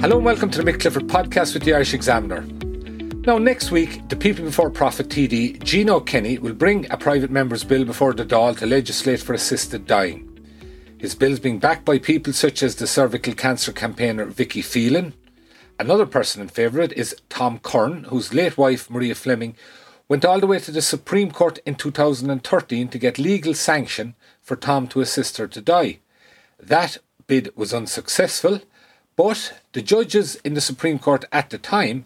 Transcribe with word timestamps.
Hello 0.00 0.16
and 0.16 0.24
welcome 0.24 0.48
to 0.48 0.62
the 0.62 0.72
Mick 0.72 0.80
Clifford 0.80 1.08
podcast 1.08 1.54
with 1.54 1.64
the 1.64 1.74
Irish 1.74 1.92
Examiner. 1.92 2.42
Now, 3.26 3.36
next 3.36 3.72
week, 3.72 4.08
the 4.08 4.14
People 4.14 4.44
Before 4.44 4.70
Profit 4.70 5.08
TD, 5.08 5.60
Gino 5.64 5.98
Kenny, 5.98 6.38
will 6.38 6.54
bring 6.54 6.88
a 6.88 6.96
private 6.96 7.32
member's 7.32 7.64
bill 7.64 7.84
before 7.84 8.14
the 8.14 8.24
Dáil 8.24 8.56
to 8.58 8.66
legislate 8.66 9.20
for 9.20 9.32
assisted 9.32 9.88
dying. 9.88 10.38
His 10.98 11.16
bill 11.16 11.32
is 11.32 11.40
being 11.40 11.58
backed 11.58 11.84
by 11.84 11.98
people 11.98 12.32
such 12.32 12.62
as 12.62 12.76
the 12.76 12.86
cervical 12.86 13.34
cancer 13.34 13.72
campaigner 13.72 14.26
Vicky 14.26 14.62
Phelan. 14.62 15.14
Another 15.80 16.06
person 16.06 16.42
in 16.42 16.48
favour 16.48 16.78
of 16.78 16.92
it 16.92 16.96
is 16.96 17.16
Tom 17.28 17.58
Curran, 17.58 18.04
whose 18.04 18.32
late 18.32 18.56
wife, 18.56 18.88
Marie 18.88 19.12
Fleming, 19.14 19.56
went 20.08 20.24
all 20.24 20.38
the 20.38 20.46
way 20.46 20.60
to 20.60 20.70
the 20.70 20.80
Supreme 20.80 21.32
Court 21.32 21.58
in 21.66 21.74
2013 21.74 22.86
to 22.86 22.98
get 22.98 23.18
legal 23.18 23.52
sanction 23.52 24.14
for 24.42 24.54
Tom 24.54 24.86
to 24.86 25.00
assist 25.00 25.38
her 25.38 25.48
to 25.48 25.60
die. 25.60 25.98
That 26.60 26.98
bid 27.26 27.50
was 27.56 27.74
unsuccessful, 27.74 28.60
but 29.18 29.52
the 29.72 29.82
judges 29.82 30.36
in 30.44 30.54
the 30.54 30.60
Supreme 30.60 31.00
Court 31.00 31.24
at 31.32 31.50
the 31.50 31.58
time 31.58 32.04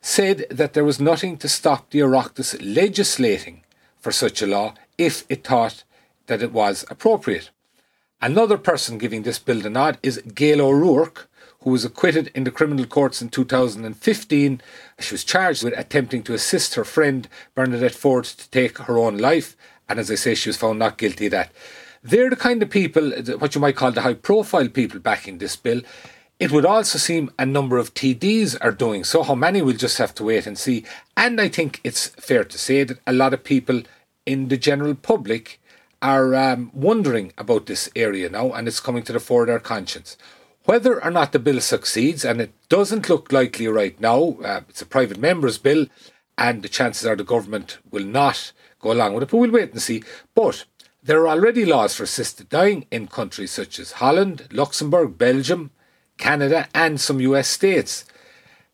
said 0.00 0.46
that 0.50 0.72
there 0.72 0.82
was 0.82 0.98
nothing 0.98 1.36
to 1.36 1.48
stop 1.48 1.90
the 1.90 1.98
Oireachtas 1.98 2.58
legislating 2.62 3.60
for 4.00 4.10
such 4.10 4.40
a 4.40 4.46
law 4.46 4.72
if 4.96 5.26
it 5.28 5.44
thought 5.44 5.84
that 6.26 6.40
it 6.40 6.52
was 6.52 6.86
appropriate. 6.88 7.50
Another 8.22 8.56
person 8.56 8.96
giving 8.96 9.24
this 9.24 9.38
bill 9.38 9.60
the 9.60 9.68
nod 9.68 9.98
is 10.02 10.22
Gail 10.34 10.62
O'Rourke, 10.62 11.28
who 11.60 11.70
was 11.70 11.84
acquitted 11.84 12.30
in 12.34 12.44
the 12.44 12.50
criminal 12.50 12.86
courts 12.86 13.20
in 13.20 13.28
2015. 13.28 14.62
She 15.00 15.14
was 15.14 15.22
charged 15.22 15.64
with 15.64 15.78
attempting 15.78 16.22
to 16.22 16.32
assist 16.32 16.76
her 16.76 16.84
friend 16.84 17.28
Bernadette 17.54 17.94
Forde 17.94 18.24
to 18.38 18.48
take 18.48 18.78
her 18.78 18.96
own 18.96 19.18
life, 19.18 19.54
and 19.86 19.98
as 19.98 20.10
I 20.10 20.14
say, 20.14 20.34
she 20.34 20.48
was 20.48 20.56
found 20.56 20.78
not 20.78 20.96
guilty 20.96 21.26
of 21.26 21.32
that. 21.32 21.52
They're 22.02 22.30
the 22.30 22.36
kind 22.36 22.62
of 22.62 22.70
people, 22.70 23.10
what 23.38 23.54
you 23.54 23.60
might 23.60 23.76
call 23.76 23.92
the 23.92 24.00
high 24.00 24.14
profile 24.14 24.68
people 24.68 25.00
backing 25.00 25.36
this 25.36 25.56
bill. 25.56 25.82
It 26.40 26.50
would 26.50 26.66
also 26.66 26.98
seem 26.98 27.30
a 27.38 27.46
number 27.46 27.78
of 27.78 27.94
TDs 27.94 28.56
are 28.60 28.72
doing 28.72 29.04
so. 29.04 29.22
How 29.22 29.36
many 29.36 29.62
we'll 29.62 29.76
just 29.76 29.98
have 29.98 30.14
to 30.16 30.24
wait 30.24 30.46
and 30.46 30.58
see. 30.58 30.84
And 31.16 31.40
I 31.40 31.48
think 31.48 31.80
it's 31.84 32.08
fair 32.08 32.42
to 32.44 32.58
say 32.58 32.82
that 32.84 32.98
a 33.06 33.12
lot 33.12 33.32
of 33.32 33.44
people 33.44 33.82
in 34.26 34.48
the 34.48 34.56
general 34.56 34.94
public 34.94 35.60
are 36.02 36.34
um, 36.34 36.70
wondering 36.74 37.32
about 37.38 37.66
this 37.66 37.88
area 37.94 38.28
now, 38.28 38.52
and 38.52 38.66
it's 38.66 38.80
coming 38.80 39.02
to 39.04 39.12
the 39.12 39.20
fore 39.20 39.42
of 39.42 39.46
their 39.46 39.60
conscience. 39.60 40.16
Whether 40.64 41.02
or 41.02 41.10
not 41.10 41.32
the 41.32 41.38
bill 41.38 41.60
succeeds, 41.60 42.24
and 42.24 42.40
it 42.40 42.52
doesn't 42.68 43.08
look 43.08 43.32
likely 43.32 43.68
right 43.68 43.98
now, 44.00 44.36
uh, 44.44 44.62
it's 44.68 44.82
a 44.82 44.86
private 44.86 45.18
member's 45.18 45.58
bill, 45.58 45.86
and 46.36 46.62
the 46.62 46.68
chances 46.68 47.06
are 47.06 47.16
the 47.16 47.24
government 47.24 47.78
will 47.90 48.04
not 48.04 48.52
go 48.80 48.92
along 48.92 49.14
with 49.14 49.22
it, 49.22 49.30
but 49.30 49.38
we'll 49.38 49.50
wait 49.50 49.72
and 49.72 49.80
see. 49.80 50.02
But 50.34 50.64
there 51.02 51.20
are 51.20 51.28
already 51.28 51.64
laws 51.64 51.94
for 51.94 52.02
assisted 52.02 52.48
dying 52.48 52.86
in 52.90 53.06
countries 53.06 53.52
such 53.52 53.78
as 53.78 53.92
Holland, 53.92 54.48
Luxembourg, 54.50 55.16
Belgium, 55.16 55.70
Canada, 56.18 56.68
and 56.74 57.00
some 57.00 57.20
US 57.20 57.48
states. 57.48 58.04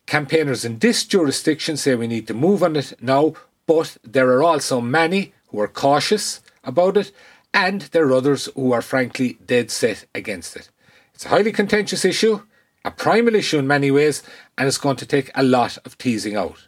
Campaigners 0.06 0.64
in 0.64 0.78
this 0.78 1.04
jurisdiction 1.04 1.76
say 1.76 1.94
we 1.94 2.06
need 2.06 2.26
to 2.26 2.34
move 2.34 2.62
on 2.62 2.76
it 2.76 2.94
now, 3.00 3.34
but 3.66 3.96
there 4.02 4.28
are 4.32 4.42
also 4.42 4.80
many 4.80 5.32
who 5.48 5.60
are 5.60 5.68
cautious 5.68 6.40
about 6.64 6.96
it, 6.96 7.12
and 7.54 7.82
there 7.92 8.06
are 8.06 8.12
others 8.12 8.48
who 8.54 8.72
are 8.72 8.82
frankly 8.82 9.38
dead 9.46 9.70
set 9.70 10.06
against 10.14 10.56
it. 10.56 10.70
It's 11.14 11.26
a 11.26 11.28
highly 11.28 11.52
contentious 11.52 12.04
issue, 12.04 12.42
a 12.84 12.90
primal 12.90 13.34
issue 13.34 13.58
in 13.58 13.66
many 13.66 13.90
ways, 13.90 14.22
and 14.56 14.66
it's 14.66 14.78
going 14.78 14.96
to 14.96 15.06
take 15.06 15.30
a 15.34 15.42
lot 15.42 15.78
of 15.84 15.98
teasing 15.98 16.36
out. 16.36 16.66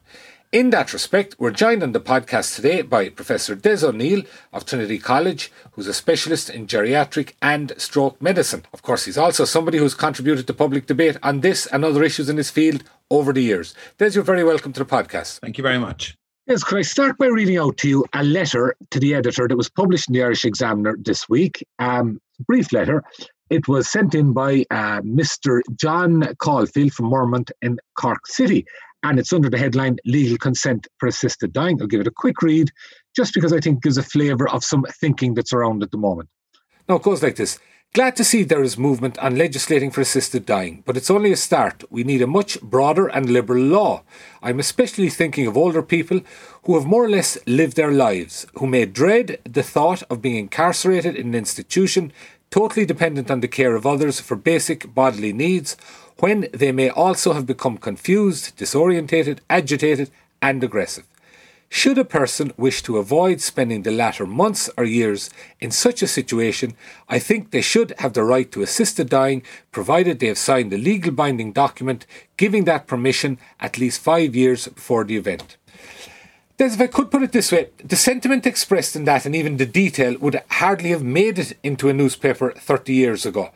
In 0.53 0.69
that 0.69 0.93
respect, 0.93 1.35
we're 1.39 1.51
joined 1.51 1.83
on 1.83 1.93
the 1.93 2.01
podcast 2.01 2.57
today 2.57 2.83
by 2.83 3.09
Professor 3.09 3.55
Des 3.55 3.87
O'Neill 3.87 4.23
of 4.53 4.67
Trinity 4.67 4.99
College, 4.99 5.51
who's 5.71 5.87
a 5.87 5.95
specialist 5.95 6.51
in 6.51 6.67
geriatric 6.67 7.33
and 7.41 7.73
stroke 7.79 8.21
medicine. 8.21 8.67
Of 8.75 8.83
course, 8.83 9.07
he's 9.07 9.17
also 9.17 9.47
somebody 9.47 9.79
who's 9.79 9.95
contributed 9.95 10.47
to 10.47 10.53
public 10.53 10.85
debate 10.85 11.17
on 11.23 11.41
this 11.41 11.65
and 11.69 11.87
other 11.87 12.03
issues 12.05 12.29
in 12.29 12.37
his 12.37 12.51
field 12.51 12.85
over 13.11 13.33
the 13.33 13.41
years. 13.43 13.75
Des, 13.97 14.11
you're 14.11 14.23
very 14.23 14.45
welcome 14.45 14.75
to 14.75 14.81
the 14.81 14.85
podcast. 14.85 15.39
Thank 15.39 15.57
you 15.57 15.63
very 15.63 15.79
much. 15.79 16.19
Yes, 16.47 16.63
could 16.63 16.81
I 16.81 16.83
start 16.83 17.17
by 17.17 17.29
reading 17.29 17.57
out 17.57 17.79
to 17.79 17.89
you 17.89 18.05
a 18.13 18.23
letter 18.23 18.77
to 18.91 19.01
the 19.01 19.15
editor 19.15 19.49
that 19.49 19.57
was 19.57 19.71
published 19.71 20.11
in 20.11 20.13
the 20.13 20.23
Irish 20.23 20.45
Examiner 20.45 20.99
this 21.01 21.31
week? 21.31 21.67
Um, 21.79 22.21
brief 22.47 22.75
letter. 22.75 23.03
It 23.49 23.69
was 23.69 23.89
sent 23.89 24.15
in 24.15 24.34
by 24.34 24.67
uh, 24.71 25.01
Mr. 25.01 25.63
John 25.77 26.34
Caulfield 26.41 26.93
from 26.93 27.07
Mormont 27.07 27.51
in 27.63 27.79
Cork 27.97 28.27
City 28.27 28.67
and 29.03 29.19
it's 29.19 29.33
under 29.33 29.51
the 29.51 29.59
headline 29.59 29.97
Legal 30.05 30.39
Consent 30.39 30.87
for 30.99 31.07
Assisted 31.07 31.53
Dying. 31.53 31.81
I'll 31.81 31.87
give 31.87 32.01
it 32.01 32.07
a 32.07 32.13
quick 32.13 32.43
read 32.43 32.71
just 33.15 33.35
because 33.35 33.53
I 33.53 33.61
think 33.61 33.79
it 33.79 33.83
gives 33.83 33.99
a 33.99 34.03
flavour 34.03 34.49
of 34.49 34.65
some 34.65 34.85
thinking 35.01 35.35
that's 35.35 35.53
around 35.53 35.83
at 35.83 35.91
the 35.91 35.99
moment. 35.99 36.29
Now, 36.89 36.97
it 36.97 37.03
goes 37.03 37.23
like 37.23 37.37
this 37.37 37.59
Glad 37.95 38.17
to 38.17 38.25
see 38.25 38.43
there 38.43 38.63
is 38.63 38.79
movement 38.79 39.19
on 39.19 39.37
legislating 39.37 39.91
for 39.91 40.01
assisted 40.01 40.47
dying, 40.47 40.83
but 40.87 40.97
it's 40.97 41.11
only 41.11 41.31
a 41.31 41.37
start. 41.37 41.85
We 41.91 42.05
need 42.05 42.23
a 42.23 42.27
much 42.27 42.59
broader 42.63 43.07
and 43.09 43.29
liberal 43.29 43.63
law. 43.63 44.03
I'm 44.43 44.59
especially 44.59 45.11
thinking 45.11 45.47
of 45.47 45.59
older 45.59 45.83
people 45.83 46.21
who 46.65 46.75
have 46.75 46.87
more 46.87 47.05
or 47.05 47.11
less 47.11 47.37
lived 47.47 47.77
their 47.77 47.93
lives, 47.93 48.47
who 48.55 48.67
may 48.67 48.87
dread 48.87 49.41
the 49.45 49.63
thought 49.63 50.03
of 50.09 50.23
being 50.23 50.37
incarcerated 50.37 51.17
in 51.17 51.27
an 51.27 51.34
institution 51.34 52.15
totally 52.53 52.87
dependent 52.87 53.31
on 53.31 53.41
the 53.41 53.49
care 53.49 53.75
of 53.75 53.87
others 53.87 54.21
for 54.21 54.37
basic 54.37 54.95
bodily 54.95 55.33
needs, 55.33 55.77
when 56.22 56.47
they 56.53 56.71
may 56.71 56.88
also 56.88 57.33
have 57.33 57.47
become 57.47 57.77
confused, 57.77 58.56
disorientated, 58.56 59.41
agitated, 59.50 60.09
and 60.41 60.62
aggressive. 60.62 61.05
Should 61.69 61.99
a 61.99 62.05
person 62.05 62.53
wish 62.56 62.81
to 62.84 62.99
avoid 62.99 63.41
spending 63.41 63.83
the 63.83 63.91
latter 63.91 64.25
months 64.25 64.71
or 64.77 64.84
years 64.84 65.31
in 65.59 65.72
such 65.72 66.00
a 66.00 66.06
situation, 66.06 66.75
I 67.09 67.19
think 67.19 67.50
they 67.50 67.60
should 67.60 67.93
have 67.99 68.12
the 68.12 68.22
right 68.22 68.49
to 68.53 68.62
assist 68.62 68.99
the 68.99 69.05
dying 69.05 69.43
provided 69.72 70.21
they 70.21 70.28
have 70.28 70.38
signed 70.38 70.72
a 70.72 70.78
legal 70.78 71.10
binding 71.10 71.50
document 71.50 72.06
giving 72.37 72.66
that 72.66 72.87
permission 72.87 73.37
at 73.59 73.78
least 73.78 74.00
five 74.00 74.37
years 74.37 74.69
before 74.69 75.03
the 75.03 75.16
event. 75.16 75.56
Des, 76.56 76.66
if 76.66 76.81
I 76.81 76.87
could 76.87 77.10
put 77.10 77.25
it 77.25 77.33
this 77.33 77.50
way, 77.50 77.71
the 77.83 77.97
sentiment 77.97 78.47
expressed 78.47 78.94
in 78.94 79.06
that 79.06 79.27
and 79.27 79.34
even 79.34 79.56
the 79.56 79.66
detail 79.66 80.16
would 80.19 80.41
hardly 80.50 80.91
have 80.91 81.03
made 81.03 81.41
it 81.41 81.59
into 81.65 81.89
a 81.89 81.93
newspaper 81.93 82.53
30 82.53 82.94
years 82.94 83.27
ago. 83.27 83.50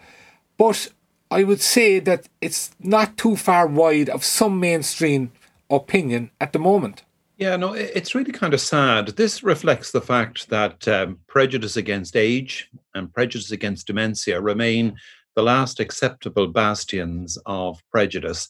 But 0.58 0.88
I 1.30 1.44
would 1.44 1.60
say 1.60 1.98
that 2.00 2.28
it's 2.40 2.70
not 2.78 3.16
too 3.16 3.36
far 3.36 3.66
wide 3.66 4.08
of 4.08 4.24
some 4.24 4.60
mainstream 4.60 5.32
opinion 5.68 6.30
at 6.40 6.52
the 6.52 6.58
moment. 6.58 7.02
Yeah, 7.38 7.56
no, 7.56 7.74
it's 7.74 8.14
really 8.14 8.32
kind 8.32 8.54
of 8.54 8.60
sad. 8.60 9.08
This 9.08 9.42
reflects 9.42 9.92
the 9.92 10.00
fact 10.00 10.48
that 10.48 10.88
um, 10.88 11.18
prejudice 11.26 11.76
against 11.76 12.16
age 12.16 12.70
and 12.94 13.12
prejudice 13.12 13.50
against 13.50 13.86
dementia 13.86 14.40
remain 14.40 14.96
the 15.34 15.42
last 15.42 15.78
acceptable 15.78 16.46
bastions 16.46 17.36
of 17.44 17.82
prejudice. 17.90 18.48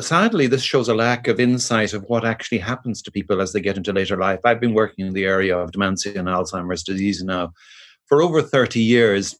Sadly, 0.00 0.48
this 0.48 0.64
shows 0.64 0.88
a 0.88 0.94
lack 0.94 1.28
of 1.28 1.38
insight 1.38 1.92
of 1.92 2.02
what 2.04 2.24
actually 2.24 2.58
happens 2.58 3.02
to 3.02 3.12
people 3.12 3.40
as 3.40 3.52
they 3.52 3.60
get 3.60 3.76
into 3.76 3.92
later 3.92 4.16
life. 4.16 4.40
I've 4.44 4.60
been 4.60 4.74
working 4.74 5.06
in 5.06 5.14
the 5.14 5.24
area 5.24 5.56
of 5.56 5.70
dementia 5.70 6.18
and 6.18 6.26
Alzheimer's 6.26 6.82
disease 6.82 7.22
now 7.22 7.52
for 8.06 8.20
over 8.20 8.42
30 8.42 8.80
years. 8.80 9.36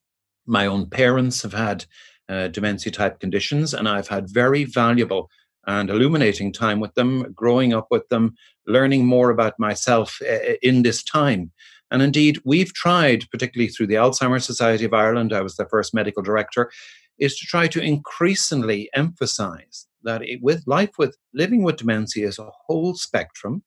My 0.46 0.66
own 0.66 0.88
parents 0.88 1.42
have 1.42 1.52
had 1.52 1.84
uh, 2.28 2.48
dementia 2.48 2.92
type 2.92 3.20
conditions, 3.20 3.74
and 3.74 3.88
I've 3.88 4.08
had 4.08 4.28
very 4.28 4.64
valuable 4.64 5.30
and 5.66 5.90
illuminating 5.90 6.52
time 6.52 6.80
with 6.80 6.94
them, 6.94 7.32
growing 7.34 7.74
up 7.74 7.88
with 7.90 8.08
them, 8.08 8.34
learning 8.66 9.06
more 9.06 9.30
about 9.30 9.58
myself 9.58 10.18
uh, 10.22 10.54
in 10.62 10.82
this 10.82 11.02
time. 11.02 11.52
And 11.90 12.02
indeed, 12.02 12.40
we've 12.44 12.72
tried, 12.74 13.24
particularly 13.30 13.70
through 13.70 13.88
the 13.88 13.94
Alzheimer's 13.94 14.44
Society 14.44 14.84
of 14.84 14.94
Ireland, 14.94 15.32
I 15.32 15.42
was 15.42 15.56
the 15.56 15.68
first 15.68 15.94
medical 15.94 16.22
director, 16.22 16.70
is 17.18 17.38
to 17.38 17.46
try 17.46 17.66
to 17.68 17.80
increasingly 17.80 18.88
emphasize 18.94 19.86
that 20.04 20.22
it, 20.22 20.40
with 20.42 20.62
life 20.66 20.92
with 20.98 21.16
living 21.34 21.62
with 21.62 21.76
dementia 21.76 22.28
is 22.28 22.38
a 22.38 22.50
whole 22.66 22.94
spectrum. 22.94 23.62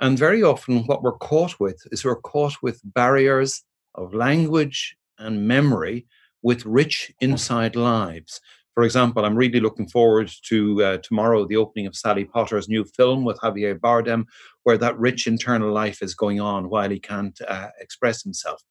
And 0.00 0.16
very 0.16 0.42
often, 0.42 0.84
what 0.86 1.02
we're 1.02 1.18
caught 1.18 1.58
with 1.58 1.80
is 1.90 2.04
we're 2.04 2.20
caught 2.20 2.56
with 2.62 2.80
barriers 2.84 3.64
of 3.94 4.14
language 4.14 4.96
and 5.18 5.48
memory 5.48 6.06
with 6.42 6.64
rich 6.66 7.12
inside 7.20 7.76
lives. 7.76 8.40
For 8.74 8.84
example, 8.84 9.24
I'm 9.24 9.36
really 9.36 9.58
looking 9.58 9.88
forward 9.88 10.30
to 10.44 10.84
uh, 10.84 10.98
tomorrow 10.98 11.44
the 11.44 11.56
opening 11.56 11.86
of 11.86 11.96
Sally 11.96 12.24
Potter's 12.24 12.68
new 12.68 12.84
film 12.84 13.24
with 13.24 13.38
Javier 13.40 13.76
Bardem, 13.76 14.24
where 14.62 14.78
that 14.78 14.98
rich 14.98 15.26
internal 15.26 15.72
life 15.72 16.00
is 16.00 16.14
going 16.14 16.40
on 16.40 16.70
while 16.70 16.88
he 16.88 17.00
can't 17.00 17.36
uh, 17.48 17.68
express 17.80 18.22
himself. 18.22 18.62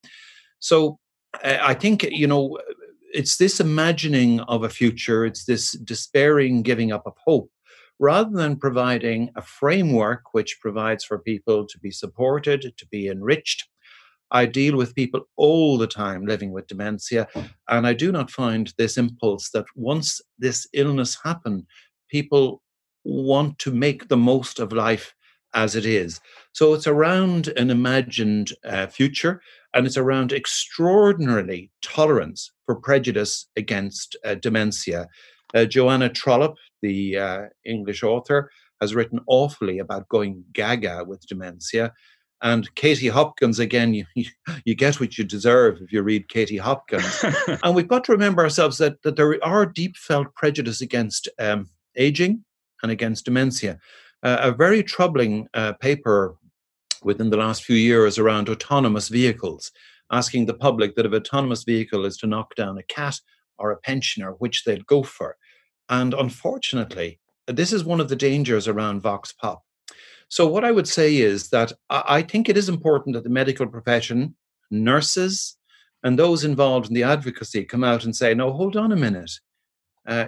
So 0.60 0.98
I 1.44 1.74
think, 1.74 2.04
you 2.04 2.26
know, 2.26 2.58
it's 3.14 3.38
this 3.38 3.60
imagining 3.60 4.40
of 4.42 4.64
a 4.64 4.70
future, 4.70 5.26
it's 5.26 5.46
this 5.46 5.74
despairing 5.74 6.62
giving 6.62 6.92
up 6.92 7.04
of 7.06 7.14
hope, 7.26 7.52
rather 8.00 8.32
than 8.32 8.56
providing 8.56 9.30
a 9.36 9.42
framework 9.42 10.34
which 10.34 10.60
provides 10.62 11.04
for 11.04 11.20
people 11.20 11.66
to 11.68 11.80
be 11.80 11.92
supported, 11.92 12.74
to 12.78 12.88
be 12.88 13.08
enriched. 13.10 13.68
I 14.32 14.46
deal 14.46 14.76
with 14.76 14.96
people 14.96 15.28
all 15.38 15.78
the 15.78 15.88
time 15.88 16.26
living 16.26 16.52
with 16.52 16.68
dementia, 16.68 17.28
and 17.70 17.88
I 17.88 17.94
do 17.94 18.12
not 18.12 18.32
find 18.32 18.74
this 18.78 18.98
impulse 18.98 19.50
that 19.52 19.66
once 19.76 20.22
this 20.38 20.68
illness 20.74 21.18
happened, 21.24 21.66
people 22.10 22.62
want 23.04 23.58
to 23.60 23.72
make 23.72 24.08
the 24.08 24.18
most 24.18 24.60
of 24.60 24.74
life 24.74 25.14
as 25.54 25.76
it 25.76 25.86
is. 25.86 26.20
So 26.52 26.74
it's 26.74 26.88
around 26.88 27.48
an 27.58 27.70
imagined 27.70 28.52
uh, 28.66 28.88
future 28.88 29.42
and 29.74 29.86
it's 29.86 29.98
around 29.98 30.34
extraordinarily 30.34 31.72
tolerance 31.82 32.52
for 32.66 32.76
prejudice 32.76 33.48
against 33.56 34.16
uh, 34.26 34.36
dementia. 34.36 35.08
Uh, 35.56 35.66
Joanna 35.66 36.10
Trollope, 36.10 36.58
the 36.82 37.18
uh, 37.18 37.42
English 37.66 38.04
author, 38.04 38.52
has 38.82 38.94
written 38.94 39.20
awfully 39.28 39.80
about 39.80 40.10
going 40.10 40.44
gaga 40.54 41.04
with 41.06 41.26
dementia. 41.28 41.94
And 42.42 42.74
Katie 42.76 43.08
Hopkins, 43.08 43.60
again, 43.60 43.94
you, 43.94 44.06
you 44.64 44.76
get 44.76 45.00
what 45.00 45.18
you 45.18 45.24
deserve 45.24 45.82
if 45.82 45.92
you 45.92 46.04
read 46.04 46.30
Katie 46.30 46.58
Hopkins. 46.58 47.24
and 47.64 47.76
we've 47.76 47.88
got 47.88 48.04
to 48.06 48.12
remember 48.12 48.44
ourselves 48.44 48.78
that, 48.78 49.02
that 49.02 49.16
there 49.16 49.44
are 49.44 49.66
deep 49.66 49.98
felt 49.98 50.34
prejudice 50.36 50.82
against 50.82 51.28
um, 51.40 51.70
aging 51.96 52.44
and 52.84 52.92
against 52.92 53.26
dementia. 53.26 53.80
Uh, 54.24 54.38
a 54.42 54.52
very 54.52 54.84
troubling 54.84 55.48
uh, 55.54 55.74
paper 55.74 56.36
within 57.04 57.30
the 57.30 57.38
last 57.38 57.64
few 57.64 57.76
years 57.76 58.18
around 58.18 58.50
autonomous 58.50 59.10
vehicles, 59.10 59.72
asking 60.12 60.46
the 60.46 60.54
public 60.54 60.96
that 60.96 61.06
if 61.06 61.14
autonomous 61.14 61.64
vehicle 61.64 62.06
is 62.06 62.18
to 62.18 62.28
knock 62.28 62.56
down 62.56 62.78
a 62.78 62.84
cat 62.84 63.20
or 63.58 63.72
a 63.72 63.78
pensioner, 63.78 64.32
which 64.40 64.64
they'd 64.64 64.86
go 64.86 65.04
for. 65.04 65.36
And 65.90 66.14
unfortunately, 66.14 67.20
this 67.48 67.72
is 67.72 67.84
one 67.84 68.00
of 68.00 68.10
the 68.10 68.16
dangers 68.16 68.68
around 68.68 69.02
Vox 69.02 69.34
Pop. 69.34 69.64
So, 70.30 70.48
what 70.48 70.66
I 70.66 70.72
would 70.72 70.88
say 70.88 71.18
is 71.18 71.50
that 71.50 71.72
I 71.90 72.22
think 72.22 72.50
it 72.50 72.58
is 72.58 72.70
important 72.70 73.14
that 73.16 73.24
the 73.24 73.30
medical 73.30 73.68
profession, 73.68 74.36
nurses, 74.70 75.58
and 76.04 76.18
those 76.18 76.44
involved 76.44 76.88
in 76.88 76.94
the 76.94 77.04
advocacy 77.04 77.64
come 77.64 77.84
out 77.84 78.04
and 78.04 78.16
say, 78.16 78.34
no, 78.34 78.52
hold 78.52 78.76
on 78.76 78.92
a 78.92 78.96
minute. 78.96 79.32
Uh, 80.06 80.28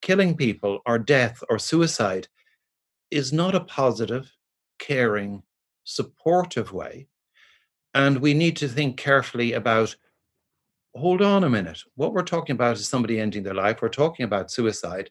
killing 0.00 0.36
people 0.36 0.80
or 0.86 0.98
death 0.98 1.42
or 1.48 1.58
suicide 1.58 2.28
is 3.10 3.32
not 3.32 3.54
a 3.54 3.60
positive, 3.60 4.30
caring, 4.78 5.42
supportive 5.84 6.72
way. 6.72 7.08
And 7.94 8.18
we 8.18 8.34
need 8.34 8.56
to 8.56 8.68
think 8.68 8.96
carefully 8.96 9.52
about 9.52 9.94
hold 10.94 11.22
on 11.22 11.44
a 11.44 11.50
minute. 11.50 11.82
What 11.94 12.12
we're 12.12 12.22
talking 12.22 12.54
about 12.54 12.76
is 12.76 12.86
somebody 12.86 13.18
ending 13.18 13.42
their 13.42 13.54
life. 13.54 13.80
We're 13.80 13.88
talking 13.88 14.24
about 14.24 14.50
suicide. 14.50 15.10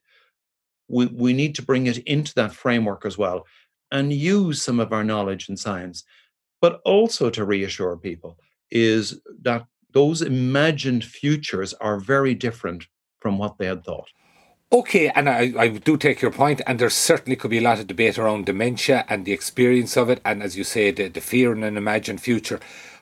We, 0.88 1.08
we 1.08 1.34
need 1.34 1.56
to 1.56 1.64
bring 1.64 1.88
it 1.88 1.98
into 2.00 2.34
that 2.36 2.54
framework 2.54 3.06
as 3.06 3.18
well 3.18 3.46
and 3.92 4.14
use 4.14 4.62
some 4.62 4.80
of 4.80 4.94
our 4.94 5.04
knowledge 5.04 5.50
and 5.50 5.60
science. 5.60 6.04
But 6.62 6.82
also 6.86 7.30
to 7.32 7.46
reassure 7.46 7.98
people 7.98 8.38
is 8.70 9.20
that 9.42 9.66
those 9.92 10.22
imagined 10.22 11.04
futures 11.04 11.74
are 11.76 12.00
very 12.00 12.34
different 12.34 12.88
from 13.20 13.38
what 13.38 13.58
they 13.58 13.66
had 13.66 13.84
thought. 13.84 14.10
Okay, 14.74 15.10
and 15.10 15.28
I, 15.28 15.54
I 15.58 15.68
do 15.68 15.98
take 15.98 16.22
your 16.22 16.32
point, 16.32 16.62
and 16.66 16.80
there 16.80 16.90
certainly 16.90 17.36
could 17.36 17.52
be 17.52 17.58
a 17.58 17.62
lot 17.62 17.80
of 17.80 17.88
debate 17.88 18.18
around 18.18 18.46
dementia 18.46 19.04
and 19.10 19.26
the 19.26 19.34
experience 19.34 19.98
of 19.98 20.10
it, 20.10 20.22
and 20.24 20.42
as 20.42 20.56
you 20.56 20.64
say, 20.64 20.92
the, 20.92 21.10
the 21.10 21.20
fear 21.20 21.52
in 21.52 21.64
an 21.64 21.76
imagined 21.76 22.22
future. 22.22 22.62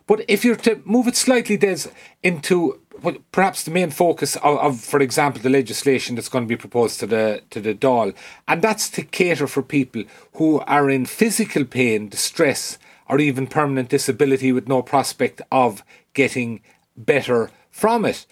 But 0.09 0.25
if 0.27 0.43
you're 0.43 0.55
to 0.55 0.81
move 0.85 1.07
it 1.07 1.15
slightly, 1.15 1.55
Des, 1.55 1.87
into 2.23 2.81
perhaps 3.31 3.61
the 3.61 3.69
main 3.69 3.91
focus 3.91 4.37
of, 4.37 4.57
of, 4.57 4.81
for 4.81 4.99
example, 5.01 5.39
the 5.39 5.51
legislation 5.51 6.15
that's 6.15 6.29
going 6.29 6.45
to 6.45 6.49
be 6.49 6.57
proposed 6.57 6.99
to 7.01 7.05
the 7.05 7.43
to 7.51 7.61
the 7.61 7.75
Dáil, 7.75 8.15
and 8.47 8.59
that's 8.63 8.89
to 8.89 9.03
cater 9.03 9.45
for 9.45 9.61
people 9.61 10.03
who 10.33 10.61
are 10.61 10.89
in 10.89 11.05
physical 11.05 11.63
pain, 11.63 12.09
distress, 12.09 12.79
or 13.07 13.19
even 13.19 13.45
permanent 13.45 13.89
disability 13.89 14.51
with 14.51 14.67
no 14.67 14.81
prospect 14.81 15.43
of 15.51 15.83
getting 16.15 16.61
better 16.97 17.51
from 17.69 18.03
it. 18.03 18.25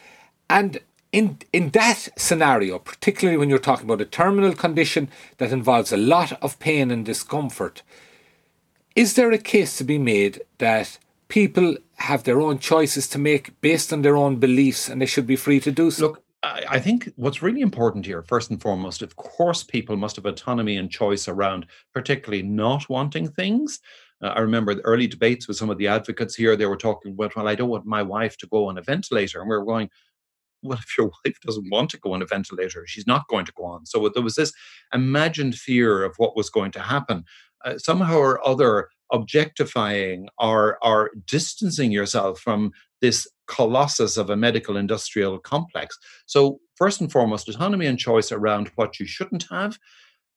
And 0.49 0.79
in 1.11 1.37
in 1.53 1.69
that 1.81 2.09
scenario, 2.17 2.79
particularly 2.79 3.37
when 3.37 3.49
you're 3.49 3.59
talking 3.59 3.85
about 3.85 4.01
a 4.01 4.05
terminal 4.05 4.55
condition 4.55 5.09
that 5.37 5.51
involves 5.51 5.91
a 5.91 5.97
lot 6.15 6.31
of 6.41 6.57
pain 6.57 6.89
and 6.89 7.05
discomfort, 7.05 7.83
is 8.95 9.13
there 9.13 9.31
a 9.31 9.37
case 9.37 9.77
to 9.77 9.83
be 9.83 9.99
made 9.99 10.41
that 10.57 10.97
people 11.27 11.75
have 11.95 12.23
their 12.23 12.39
own 12.39 12.59
choices 12.59 13.07
to 13.09 13.17
make 13.17 13.59
based 13.61 13.91
on 13.91 14.01
their 14.01 14.15
own 14.15 14.37
beliefs 14.37 14.89
and 14.89 15.01
they 15.01 15.05
should 15.05 15.27
be 15.27 15.35
free 15.35 15.59
to 15.59 15.71
do 15.71 15.91
so? 15.91 16.07
Look, 16.07 16.23
I 16.43 16.79
think 16.79 17.11
what's 17.15 17.41
really 17.41 17.61
important 17.61 18.05
here, 18.05 18.21
first 18.21 18.51
and 18.51 18.61
foremost, 18.61 19.01
of 19.01 19.15
course, 19.15 19.63
people 19.63 19.97
must 19.97 20.15
have 20.17 20.25
autonomy 20.25 20.77
and 20.77 20.89
choice 20.89 21.27
around 21.27 21.65
particularly 21.93 22.43
not 22.43 22.87
wanting 22.89 23.27
things. 23.29 23.79
Uh, 24.21 24.27
I 24.27 24.39
remember 24.39 24.73
the 24.73 24.81
early 24.81 25.07
debates 25.07 25.47
with 25.47 25.57
some 25.57 25.69
of 25.69 25.77
the 25.77 25.87
advocates 25.87 26.35
here. 26.35 26.55
They 26.55 26.65
were 26.65 26.77
talking 26.77 27.13
about, 27.13 27.35
well, 27.35 27.47
I 27.47 27.55
don't 27.55 27.69
want 27.69 27.85
my 27.85 28.03
wife 28.03 28.37
to 28.37 28.47
go 28.47 28.67
on 28.67 28.77
a 28.77 28.81
ventilator. 28.81 29.41
And 29.41 29.49
we 29.49 29.57
were 29.57 29.65
going, 29.65 29.89
well, 30.63 30.77
if 30.81 30.97
your 30.97 31.11
wife 31.25 31.39
doesn't 31.41 31.69
want 31.69 31.89
to 31.91 31.99
go 31.99 32.13
on 32.13 32.21
a 32.21 32.25
ventilator, 32.25 32.85
she's 32.87 33.07
not 33.07 33.27
going 33.27 33.45
to 33.45 33.53
go 33.53 33.65
on. 33.65 33.85
So 33.85 34.09
there 34.09 34.23
was 34.23 34.35
this 34.35 34.53
imagined 34.93 35.55
fear 35.55 36.03
of 36.03 36.15
what 36.17 36.35
was 36.35 36.49
going 36.49 36.71
to 36.71 36.81
happen. 36.81 37.25
Uh, 37.65 37.77
somehow 37.77 38.17
or 38.17 38.45
other, 38.47 38.89
objectifying 39.11 40.27
or, 40.37 40.77
or 40.81 41.11
distancing 41.25 41.91
yourself 41.91 42.39
from 42.39 42.71
this 43.01 43.27
colossus 43.47 44.17
of 44.17 44.29
a 44.29 44.35
medical 44.35 44.77
industrial 44.77 45.39
complex. 45.39 45.97
So, 46.25 46.59
first 46.75 47.01
and 47.01 47.11
foremost, 47.11 47.49
autonomy 47.49 47.85
and 47.85 47.97
choice 47.97 48.31
around 48.31 48.71
what 48.75 48.99
you 48.99 49.05
shouldn't 49.05 49.45
have. 49.49 49.77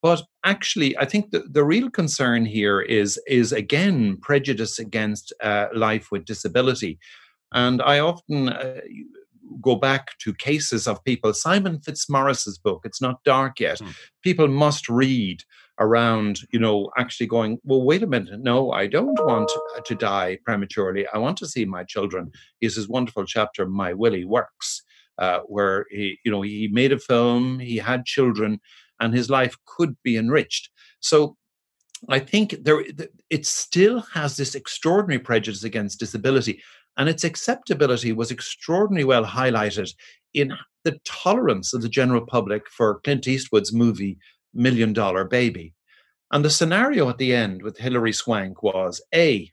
But 0.02 0.22
actually, 0.44 0.96
I 0.96 1.04
think 1.04 1.30
the, 1.30 1.44
the 1.50 1.64
real 1.64 1.90
concern 1.90 2.46
here 2.46 2.80
is, 2.80 3.20
is 3.26 3.52
again, 3.52 4.16
prejudice 4.22 4.78
against 4.78 5.32
uh, 5.42 5.66
life 5.74 6.08
with 6.10 6.24
disability. 6.24 6.98
And 7.52 7.82
I 7.82 7.98
often 7.98 8.48
uh, 8.48 8.80
go 9.60 9.76
back 9.76 10.16
to 10.20 10.32
cases 10.34 10.86
of 10.86 11.04
people. 11.04 11.34
Simon 11.34 11.80
Fitzmaurice's 11.80 12.58
book, 12.58 12.82
It's 12.84 13.02
Not 13.02 13.22
Dark 13.24 13.60
Yet, 13.60 13.78
mm. 13.78 13.94
people 14.22 14.48
must 14.48 14.88
read 14.88 15.42
around, 15.80 16.40
you 16.52 16.58
know, 16.58 16.90
actually 16.98 17.26
going, 17.26 17.58
well, 17.64 17.82
wait 17.82 18.02
a 18.02 18.06
minute, 18.06 18.40
no, 18.40 18.70
I 18.70 18.86
don't 18.86 19.18
want 19.24 19.50
to 19.84 19.94
die 19.94 20.38
prematurely. 20.44 21.06
I 21.12 21.18
want 21.18 21.36
to 21.38 21.48
see 21.48 21.64
my 21.64 21.84
children. 21.84 22.30
Has 22.62 22.76
this 22.76 22.88
wonderful 22.88 23.24
chapter, 23.24 23.66
My 23.66 23.94
Willie 23.94 24.26
Works, 24.26 24.82
uh, 25.18 25.40
where 25.46 25.86
he, 25.90 26.18
you 26.24 26.30
know, 26.30 26.42
he 26.42 26.68
made 26.70 26.92
a 26.92 26.98
film, 26.98 27.58
he 27.58 27.76
had 27.76 28.04
children, 28.04 28.60
and 29.00 29.14
his 29.14 29.30
life 29.30 29.56
could 29.66 29.96
be 30.02 30.16
enriched. 30.16 30.70
So 31.00 31.36
I 32.08 32.18
think 32.18 32.56
there 32.62 32.84
it 33.30 33.46
still 33.46 34.00
has 34.12 34.36
this 34.36 34.54
extraordinary 34.54 35.18
prejudice 35.18 35.64
against 35.64 36.00
disability 36.00 36.62
and 36.96 37.08
its 37.08 37.24
acceptability 37.24 38.12
was 38.12 38.30
extraordinarily 38.30 39.04
well 39.04 39.24
highlighted 39.24 39.94
in 40.34 40.52
the 40.84 40.98
tolerance 41.04 41.72
of 41.72 41.82
the 41.82 41.88
general 41.88 42.24
public 42.24 42.68
for 42.68 43.00
Clint 43.00 43.26
Eastwood's 43.26 43.72
movie 43.72 44.18
Million 44.54 44.92
Dollar 44.92 45.24
Baby. 45.24 45.74
And 46.32 46.44
the 46.44 46.50
scenario 46.50 47.08
at 47.08 47.18
the 47.18 47.34
end 47.34 47.62
with 47.62 47.78
Hilary 47.78 48.12
Swank 48.12 48.62
was 48.62 49.02
A, 49.14 49.50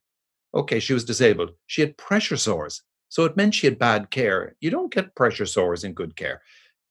okay, 0.53 0.79
she 0.79 0.93
was 0.93 1.05
disabled. 1.05 1.51
She 1.65 1.81
had 1.81 1.97
pressure 1.97 2.37
sores. 2.37 2.83
So 3.09 3.23
it 3.25 3.37
meant 3.37 3.55
she 3.55 3.67
had 3.67 3.79
bad 3.79 4.11
care. 4.11 4.55
You 4.59 4.69
don't 4.69 4.93
get 4.93 5.15
pressure 5.15 5.45
sores 5.45 5.83
in 5.83 5.93
good 5.93 6.15
care. 6.15 6.41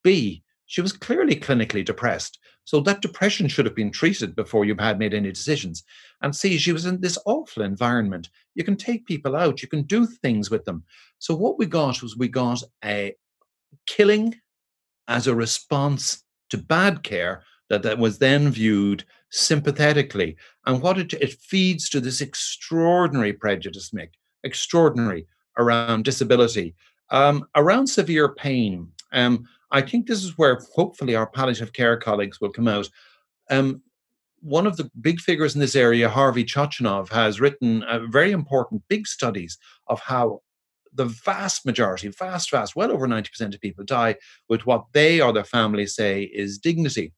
B, 0.03 0.43
she 0.67 0.81
was 0.81 0.93
clearly 0.93 1.37
clinically 1.37 1.85
depressed. 1.85 2.39
So 2.65 2.81
that 2.81 3.01
depression 3.01 3.47
should 3.47 3.65
have 3.65 3.77
been 3.77 3.93
treated 3.93 4.35
before 4.35 4.65
you 4.65 4.75
had 4.79 4.99
made 4.99 5.15
any 5.15 5.31
decisions. 5.31 5.85
And 6.23 6.35
see, 6.35 6.59
she 6.59 6.73
was 6.73 6.85
in 6.85 7.01
this 7.01 7.19
awful 7.25 7.63
environment. 7.63 8.29
You 8.57 8.65
can 8.65 8.77
take 8.77 9.07
people 9.07 9.37
out, 9.37 9.63
you 9.63 9.69
can 9.69 9.83
do 9.83 10.05
things 10.07 10.51
with 10.51 10.65
them. 10.65 10.83
So 11.19 11.35
what 11.35 11.59
we 11.59 11.67
got 11.67 12.03
was 12.03 12.17
we 12.17 12.29
got 12.29 12.63
a 12.85 13.15
killing 13.87 14.35
as 15.07 15.29
a 15.29 15.35
response 15.35 16.25
to 16.51 16.59
bad 16.59 17.05
care 17.05 17.45
that, 17.69 17.83
that 17.83 17.99
was 17.99 18.19
then 18.19 18.51
viewed 18.51 19.05
sympathetically. 19.31 20.37
And 20.67 20.81
what 20.81 20.99
it, 20.99 21.13
it 21.15 21.35
feeds 21.35 21.89
to 21.91 22.01
this 22.01 22.21
extraordinary 22.21 23.33
prejudice, 23.33 23.91
Mick, 23.91 24.11
extraordinary 24.45 25.27
around 25.59 26.05
disability, 26.05 26.75
um, 27.11 27.47
around 27.55 27.87
severe 27.87 28.29
pain. 28.29 28.89
Um, 29.13 29.47
I 29.71 29.83
think 29.83 30.07
this 30.07 30.25
is 30.25 30.39
where 30.39 30.61
hopefully 30.75 31.17
our 31.17 31.27
palliative 31.27 31.73
care 31.73 31.97
colleagues 31.97 32.41
will 32.41 32.51
come 32.51 32.69
out. 32.69 32.89
Um, 33.51 33.83
one 34.41 34.67
of 34.67 34.77
the 34.77 34.91
big 35.01 35.21
figures 35.21 35.55
in 35.55 35.61
this 35.61 35.75
area, 35.75 36.09
Harvey 36.09 36.45
Chochinov, 36.45 37.11
has 37.11 37.41
written 37.41 37.85
very 38.11 38.31
important 38.31 38.83
big 38.89 39.07
studies 39.07 39.59
of 39.89 40.01
how 40.01 40.41
the 40.95 41.07
vast 41.07 41.67
majority, 41.67 42.09
vast, 42.09 42.51
vast, 42.51 42.77
well 42.77 42.91
over 42.91 43.07
90% 43.07 43.55
of 43.55 43.61
people 43.61 43.85
die 43.85 44.17
with 44.49 44.65
what 44.65 44.85
they 44.93 45.21
or 45.21 45.33
their 45.33 45.45
families 45.45 45.95
say 45.95 46.23
is 46.23 46.59
dignity. 46.59 47.13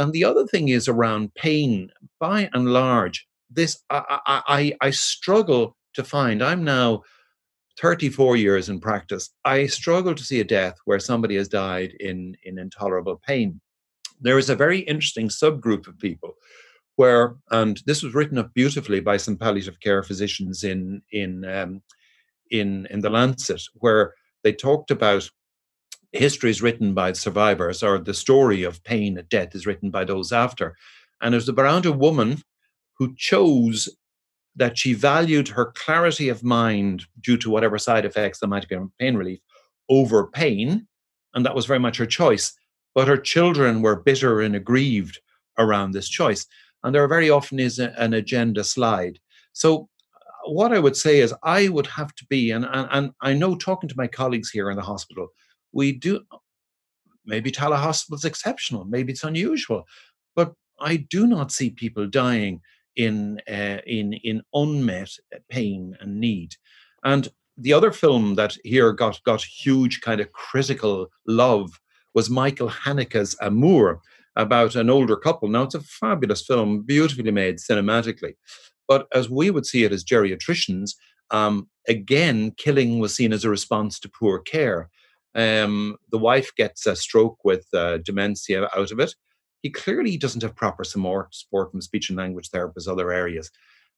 And 0.00 0.14
the 0.14 0.24
other 0.24 0.46
thing 0.46 0.68
is 0.68 0.88
around 0.88 1.34
pain. 1.34 1.90
By 2.18 2.48
and 2.54 2.72
large, 2.72 3.28
this 3.50 3.82
I, 3.90 4.20
I, 4.26 4.72
I 4.80 4.90
struggle 4.90 5.76
to 5.94 6.02
find. 6.02 6.42
I'm 6.42 6.64
now 6.64 7.02
34 7.80 8.36
years 8.36 8.70
in 8.70 8.80
practice. 8.80 9.30
I 9.44 9.66
struggle 9.66 10.14
to 10.14 10.24
see 10.24 10.40
a 10.40 10.44
death 10.44 10.76
where 10.86 10.98
somebody 10.98 11.36
has 11.36 11.48
died 11.48 11.92
in, 12.00 12.34
in 12.44 12.58
intolerable 12.58 13.20
pain. 13.26 13.60
There 14.22 14.38
is 14.38 14.48
a 14.48 14.56
very 14.56 14.80
interesting 14.80 15.28
subgroup 15.28 15.86
of 15.86 15.98
people 15.98 16.34
where, 16.96 17.36
and 17.50 17.82
this 17.84 18.02
was 18.02 18.14
written 18.14 18.38
up 18.38 18.54
beautifully 18.54 19.00
by 19.00 19.18
some 19.18 19.36
palliative 19.36 19.80
care 19.80 20.02
physicians 20.02 20.64
in 20.64 21.02
in 21.12 21.44
um, 21.44 21.82
in 22.50 22.86
in 22.90 23.00
the 23.00 23.10
Lancet, 23.10 23.62
where 23.74 24.14
they 24.44 24.52
talked 24.52 24.90
about 24.90 25.28
histories 26.12 26.62
written 26.62 26.94
by 26.94 27.12
survivors 27.12 27.82
or 27.82 27.98
the 27.98 28.14
story 28.14 28.62
of 28.62 28.82
pain 28.84 29.16
at 29.18 29.28
death 29.28 29.54
is 29.54 29.66
written 29.66 29.90
by 29.90 30.04
those 30.04 30.32
after. 30.32 30.76
And 31.20 31.34
it 31.34 31.38
was 31.38 31.48
around 31.48 31.86
a 31.86 31.92
woman 31.92 32.42
who 32.98 33.14
chose 33.16 33.88
that 34.56 34.76
she 34.76 34.92
valued 34.92 35.48
her 35.48 35.72
clarity 35.76 36.28
of 36.28 36.42
mind 36.42 37.04
due 37.20 37.36
to 37.38 37.50
whatever 37.50 37.78
side 37.78 38.04
effects 38.04 38.40
there 38.40 38.48
might 38.48 38.68
be 38.68 38.74
on 38.74 38.92
pain 38.98 39.16
relief 39.16 39.38
over 39.88 40.26
pain. 40.26 40.86
And 41.34 41.46
that 41.46 41.54
was 41.54 41.66
very 41.66 41.78
much 41.78 41.98
her 41.98 42.06
choice. 42.06 42.52
But 42.94 43.06
her 43.06 43.16
children 43.16 43.82
were 43.82 44.00
bitter 44.00 44.40
and 44.40 44.56
aggrieved 44.56 45.20
around 45.58 45.92
this 45.92 46.08
choice. 46.08 46.46
And 46.82 46.94
there 46.94 47.06
very 47.06 47.30
often 47.30 47.60
is 47.60 47.78
a, 47.78 47.92
an 48.00 48.14
agenda 48.14 48.64
slide. 48.64 49.20
So, 49.52 49.88
uh, 50.14 50.50
what 50.50 50.72
I 50.72 50.78
would 50.78 50.96
say 50.96 51.20
is, 51.20 51.34
I 51.42 51.68
would 51.68 51.86
have 51.86 52.14
to 52.16 52.26
be, 52.26 52.50
and, 52.50 52.64
and, 52.64 52.88
and 52.90 53.10
I 53.20 53.34
know 53.34 53.54
talking 53.54 53.88
to 53.88 53.96
my 53.96 54.06
colleagues 54.06 54.50
here 54.50 54.70
in 54.70 54.76
the 54.76 54.82
hospital, 54.82 55.28
we 55.72 55.92
do, 55.92 56.20
maybe 57.24 57.50
Hospital 57.50 58.16
is 58.16 58.24
exceptional, 58.24 58.84
maybe 58.84 59.12
it's 59.12 59.24
unusual, 59.24 59.84
but 60.34 60.52
I 60.80 60.96
do 60.96 61.26
not 61.26 61.52
see 61.52 61.70
people 61.70 62.06
dying 62.06 62.60
in 62.96 63.40
uh, 63.48 63.78
in 63.86 64.14
in 64.14 64.42
unmet 64.52 65.10
pain 65.48 65.96
and 66.00 66.20
need. 66.20 66.54
And 67.04 67.28
the 67.56 67.72
other 67.72 67.92
film 67.92 68.34
that 68.34 68.56
here 68.64 68.92
got 68.92 69.22
got 69.24 69.42
huge 69.42 70.00
kind 70.00 70.20
of 70.20 70.32
critical 70.32 71.08
love 71.26 71.70
was 72.14 72.30
Michael 72.30 72.68
Haneke's 72.68 73.36
Amour 73.40 74.00
about 74.36 74.74
an 74.74 74.90
older 74.90 75.16
couple. 75.16 75.48
Now 75.48 75.62
it's 75.62 75.74
a 75.74 75.80
fabulous 75.80 76.44
film, 76.44 76.82
beautifully 76.82 77.30
made 77.30 77.58
cinematically, 77.58 78.34
but 78.88 79.06
as 79.12 79.28
we 79.28 79.50
would 79.50 79.66
see 79.66 79.84
it 79.84 79.92
as 79.92 80.04
geriatricians, 80.04 80.92
um, 81.30 81.68
again, 81.88 82.52
killing 82.56 82.98
was 82.98 83.14
seen 83.14 83.32
as 83.32 83.44
a 83.44 83.50
response 83.50 84.00
to 84.00 84.08
poor 84.08 84.38
care. 84.40 84.88
Um, 85.34 85.96
the 86.10 86.18
wife 86.18 86.54
gets 86.56 86.86
a 86.86 86.96
stroke 86.96 87.38
with 87.44 87.66
uh, 87.72 87.98
dementia 87.98 88.68
out 88.74 88.90
of 88.90 88.98
it 88.98 89.14
he 89.62 89.70
clearly 89.70 90.16
doesn't 90.16 90.42
have 90.42 90.56
proper 90.56 90.84
support, 90.84 91.34
from 91.50 91.80
speech 91.80 92.08
and 92.08 92.18
language 92.18 92.50
therapists, 92.50 92.88
other 92.88 93.12
areas. 93.12 93.50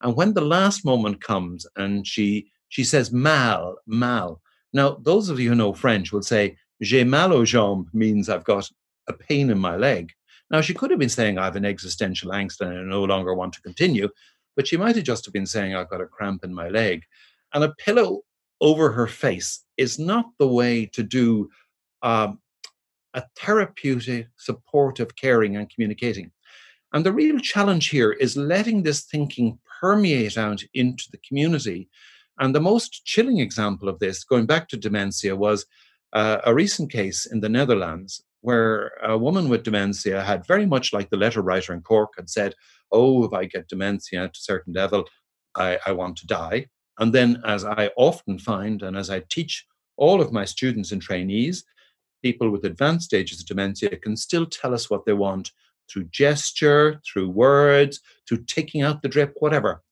And 0.02 0.16
when 0.16 0.34
the 0.34 0.40
last 0.40 0.84
moment 0.84 1.20
comes 1.20 1.66
and 1.76 2.06
she 2.06 2.50
she 2.68 2.84
says 2.84 3.12
mal, 3.12 3.76
mal. 3.86 4.40
Now, 4.72 4.96
those 5.02 5.28
of 5.28 5.38
you 5.38 5.50
who 5.50 5.54
know 5.54 5.74
French 5.74 6.10
will 6.10 6.22
say, 6.22 6.56
j'ai 6.80 7.04
mal 7.04 7.32
aux 7.34 7.44
jambes 7.44 7.92
means 7.92 8.30
I've 8.30 8.44
got 8.44 8.70
a 9.08 9.12
pain 9.12 9.50
in 9.50 9.58
my 9.58 9.76
leg. 9.76 10.10
Now, 10.50 10.62
she 10.62 10.72
could 10.72 10.90
have 10.90 10.98
been 10.98 11.10
saying 11.10 11.36
I 11.36 11.44
have 11.44 11.56
an 11.56 11.66
existential 11.66 12.30
angst 12.30 12.60
and 12.60 12.70
I 12.70 12.82
no 12.82 13.04
longer 13.04 13.34
want 13.34 13.52
to 13.54 13.60
continue, 13.60 14.08
but 14.56 14.66
she 14.66 14.78
might 14.78 14.96
have 14.96 15.04
just 15.04 15.26
have 15.26 15.34
been 15.34 15.46
saying 15.46 15.74
I've 15.74 15.90
got 15.90 16.00
a 16.00 16.06
cramp 16.06 16.44
in 16.44 16.54
my 16.54 16.70
leg. 16.70 17.02
And 17.52 17.62
a 17.62 17.74
pillow 17.74 18.22
over 18.62 18.90
her 18.92 19.06
face 19.06 19.62
is 19.82 19.98
not 19.98 20.26
the 20.38 20.48
way 20.48 20.86
to 20.86 21.02
do 21.02 21.50
um, 22.02 22.38
a 23.14 23.22
therapeutic, 23.36 24.28
supportive, 24.36 25.14
caring, 25.16 25.56
and 25.56 25.68
communicating. 25.70 26.30
And 26.92 27.04
the 27.04 27.12
real 27.12 27.38
challenge 27.38 27.88
here 27.88 28.12
is 28.12 28.36
letting 28.36 28.82
this 28.82 29.02
thinking 29.04 29.58
permeate 29.80 30.38
out 30.38 30.62
into 30.74 31.04
the 31.10 31.20
community. 31.26 31.88
And 32.38 32.54
the 32.54 32.60
most 32.60 33.04
chilling 33.04 33.38
example 33.38 33.88
of 33.88 33.98
this, 33.98 34.24
going 34.24 34.46
back 34.46 34.68
to 34.68 34.76
dementia, 34.76 35.34
was 35.36 35.66
uh, 36.12 36.38
a 36.44 36.54
recent 36.54 36.90
case 36.90 37.26
in 37.26 37.40
the 37.40 37.48
Netherlands 37.48 38.22
where 38.42 38.92
a 39.02 39.16
woman 39.16 39.48
with 39.48 39.62
dementia 39.62 40.22
had 40.22 40.46
very 40.46 40.66
much 40.66 40.92
like 40.92 41.08
the 41.10 41.16
letter 41.16 41.42
writer 41.42 41.72
in 41.72 41.80
Cork 41.80 42.10
had 42.16 42.28
said, 42.28 42.54
Oh, 42.90 43.24
if 43.24 43.32
I 43.32 43.46
get 43.46 43.68
dementia 43.68 44.28
to 44.28 44.38
a 44.38 44.46
certain 44.50 44.74
level, 44.74 45.04
I, 45.56 45.78
I 45.86 45.92
want 45.92 46.16
to 46.18 46.26
die. 46.26 46.66
And 46.98 47.12
then, 47.12 47.40
as 47.46 47.64
I 47.64 47.90
often 47.96 48.38
find, 48.38 48.82
and 48.82 48.96
as 48.96 49.08
I 49.08 49.22
teach 49.30 49.66
all 49.96 50.20
of 50.20 50.32
my 50.32 50.44
students 50.44 50.92
and 50.92 51.02
trainees, 51.02 51.64
people 52.22 52.50
with 52.50 52.64
advanced 52.64 53.06
stages 53.06 53.40
of 53.40 53.46
dementia 53.46 53.96
can 53.96 54.16
still 54.16 54.46
tell 54.46 54.74
us 54.74 54.88
what 54.88 55.04
they 55.04 55.12
want 55.12 55.52
through 55.90 56.04
gesture, 56.04 57.00
through 57.04 57.28
words, 57.28 58.00
through 58.26 58.44
taking 58.44 58.82
out 58.82 59.02
the 59.02 59.08
drip, 59.08 59.34
whatever. 59.40 59.82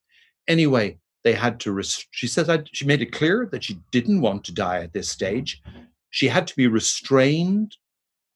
Anyway, 0.49 0.99
they 1.25 1.35
had 1.35 1.61
to, 1.61 1.73
rest- 1.73 2.09
she 2.12 2.26
said 2.26 2.47
that 2.47 2.69
she 2.73 2.87
made 2.87 3.02
it 3.02 3.12
clear 3.12 3.49
that 3.52 3.64
she 3.64 3.78
didn't 3.90 4.21
want 4.21 4.45
to 4.45 4.54
die 4.54 4.80
at 4.83 4.92
this 4.92 5.11
stage. 5.11 5.62
She 6.11 6.28
had 6.28 6.47
to 6.47 6.57
be 6.57 6.66
restrained, 6.66 7.76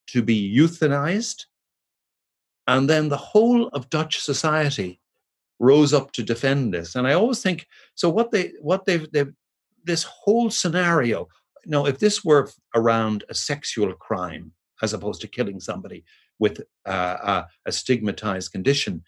to 0.09 0.23
be 0.23 0.54
euthanized. 0.54 1.47
And 2.66 2.88
then 2.88 3.09
the 3.09 3.16
whole 3.16 3.68
of 3.68 3.90
Dutch 3.90 4.21
society 4.21 5.00
rose 5.59 5.94
up 5.94 6.12
to 6.12 6.23
defend 6.23 6.75
this. 6.75 6.94
And 6.94 7.06
I 7.06 7.14
always 7.14 7.42
think, 7.42 7.66
so 7.94 8.11
what 8.11 8.30
they, 8.30 8.52
what 8.61 8.85
they've, 8.85 9.11
they've 9.12 9.33
this 9.85 10.02
whole 10.02 10.50
scenario 10.50 11.28
no, 11.66 11.87
if 11.87 11.99
this 11.99 12.25
were 12.25 12.50
around 12.75 13.25
a 13.28 13.35
sexual 13.35 13.92
crime 13.94 14.52
as 14.83 14.92
opposed 14.92 15.21
to 15.23 15.28
killing 15.28 15.61
somebody 15.61 16.04
with 16.38 16.61
uh, 16.87 17.44
a, 17.66 17.73
stigmatized 17.73 18.52
condition, 18.52 19.02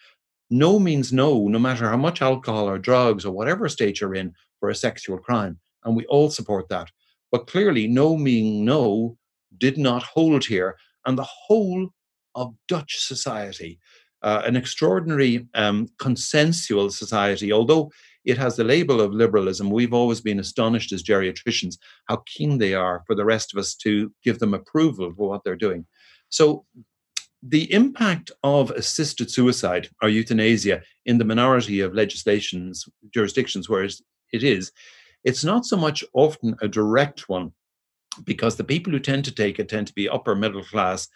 no 0.51 0.79
means 0.79 1.13
no, 1.13 1.49
no 1.49 1.59
matter 1.59 1.89
how 1.89 1.97
much 1.97 2.23
alcohol 2.23 2.69
or 2.69 2.79
drugs 2.79 3.25
or 3.25 3.33
whatever 3.33 3.69
state 3.69 4.01
you're 4.01 4.15
in 4.15 4.33
for 4.61 4.71
a 4.71 4.75
sexual 4.75 5.19
crime. 5.19 5.59
And 5.85 5.97
we 5.97 6.07
all 6.07 6.31
support 6.31 6.69
that. 6.69 6.91
But 7.33 7.47
clearly, 7.47 7.89
no 7.89 8.17
meaning 8.17 8.65
no 8.65 9.19
did 9.59 9.77
not 9.79 10.03
hold 10.03 10.45
here. 10.45 10.77
And 11.05 11.19
the 11.19 11.25
whole 11.25 11.91
of 12.35 12.55
Dutch 12.69 12.99
society, 12.99 13.79
uh, 14.23 14.43
an 14.45 14.57
extraordinary 14.57 15.49
um, 15.55 15.89
consensual 15.99 16.91
society, 16.91 17.53
although 17.53 17.91
it 18.27 18.37
has 18.37 18.57
the 18.57 18.65
label 18.65 19.01
of 19.01 19.13
liberalism. 19.13 19.71
We've 19.71 19.95
always 19.95 20.21
been 20.21 20.41
astonished 20.41 20.93
as 20.93 21.03
geriatricians 21.03 21.79
how 22.07 22.23
keen 22.27 22.59
they 22.59 22.75
are 22.75 23.03
for 23.07 23.15
the 23.15 23.25
rest 23.25 23.55
of 23.55 23.59
us 23.59 23.75
to 23.77 24.13
give 24.23 24.41
them 24.41 24.53
approval 24.53 25.13
for 25.17 25.29
what 25.29 25.45
they're 25.45 25.57
doing. 25.57 25.87
So 26.29 26.67
the 27.43 27.73
impact 27.73 28.31
of 28.43 28.71
assisted 28.73 29.31
suicide 29.31 29.89
or 30.03 30.09
euthanasia 30.09 30.83
in 31.05 31.19
the 31.19 31.25
minority 31.25 31.81
of 31.81 31.95
legislations 31.95 32.89
jurisdictions 33.15 33.69
where 33.69 33.85
it 33.85 34.43
is 34.43 34.73
it's 35.23 35.45
not 35.45 35.65
so 35.65 35.77
much 35.77 36.03
often 36.15 36.57
a 36.63 36.69
direct 36.69 37.29
one 37.29 37.53
because 38.25 38.57
the 38.57 38.65
people 38.65 38.93
who 38.93 38.99
tend 38.99 39.25
to 39.27 39.35
take 39.35 39.59
it 39.59 39.69
tend 39.69 39.87
to 39.87 39.93
be 39.93 40.09
upper 40.09 40.35
middle 40.35 40.65
class 40.65 41.09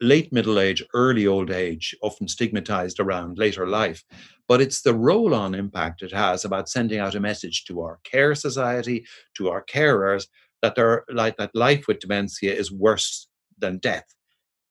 late 0.00 0.32
middle 0.32 0.58
age, 0.58 0.82
early 0.94 1.26
old 1.26 1.50
age, 1.50 1.94
often 2.02 2.28
stigmatized 2.28 3.00
around 3.00 3.38
later 3.38 3.66
life. 3.66 4.04
But 4.48 4.60
it's 4.62 4.80
the 4.80 4.94
roll 4.94 5.34
on 5.34 5.54
impact 5.54 6.02
it 6.02 6.12
has 6.12 6.44
about 6.44 6.68
sending 6.68 6.98
out 6.98 7.14
a 7.14 7.20
message 7.20 7.64
to 7.66 7.82
our 7.82 8.00
care 8.04 8.34
society, 8.34 9.06
to 9.36 9.50
our 9.50 9.62
carers, 9.64 10.26
that 10.62 10.74
they're 10.74 11.04
like 11.12 11.36
that 11.36 11.54
life 11.54 11.86
with 11.86 12.00
dementia 12.00 12.52
is 12.54 12.72
worse 12.72 13.28
than 13.58 13.78
death. 13.78 14.06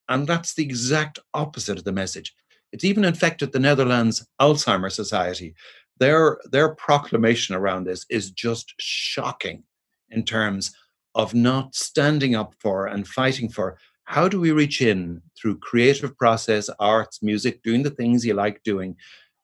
And 0.10 0.27
that's 0.27 0.55
the 0.55 0.63
exact 0.63 1.19
opposite 1.34 1.77
of 1.77 1.84
the 1.84 1.91
message. 1.91 2.34
It's 2.72 2.84
even 2.84 3.05
infected 3.05 3.51
the 3.51 3.60
Netherlands 3.60 4.25
Alzheimer 4.41 4.91
Society. 4.91 5.53
Their, 6.00 6.39
their 6.51 6.75
proclamation 6.75 7.55
around 7.55 7.86
this 7.86 8.05
is 8.10 8.31
just 8.31 8.74
shocking 8.79 9.63
in 10.10 10.24
terms 10.24 10.74
of 11.15 11.34
not 11.34 11.75
standing 11.75 12.36
up 12.36 12.53
for 12.60 12.86
and 12.86 13.07
fighting 13.07 13.50
for 13.50 13.77
how 14.03 14.27
do 14.27 14.39
we 14.39 14.51
reach 14.51 14.81
in 14.81 15.22
through 15.38 15.60
creative 15.60 16.15
process, 16.17 16.69
arts, 16.79 17.22
music, 17.22 17.62
doing 17.63 17.84
the 17.84 17.89
things 17.89 18.25
you 18.25 18.34
like 18.34 18.63
doing 18.63 18.96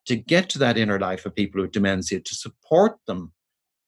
to 0.06 0.16
get 0.16 0.48
to 0.50 0.58
that 0.58 0.78
inner 0.78 0.98
life 0.98 1.26
of 1.26 1.34
people 1.34 1.60
with 1.60 1.72
dementia, 1.72 2.20
to 2.20 2.34
support 2.34 2.98
them 3.06 3.32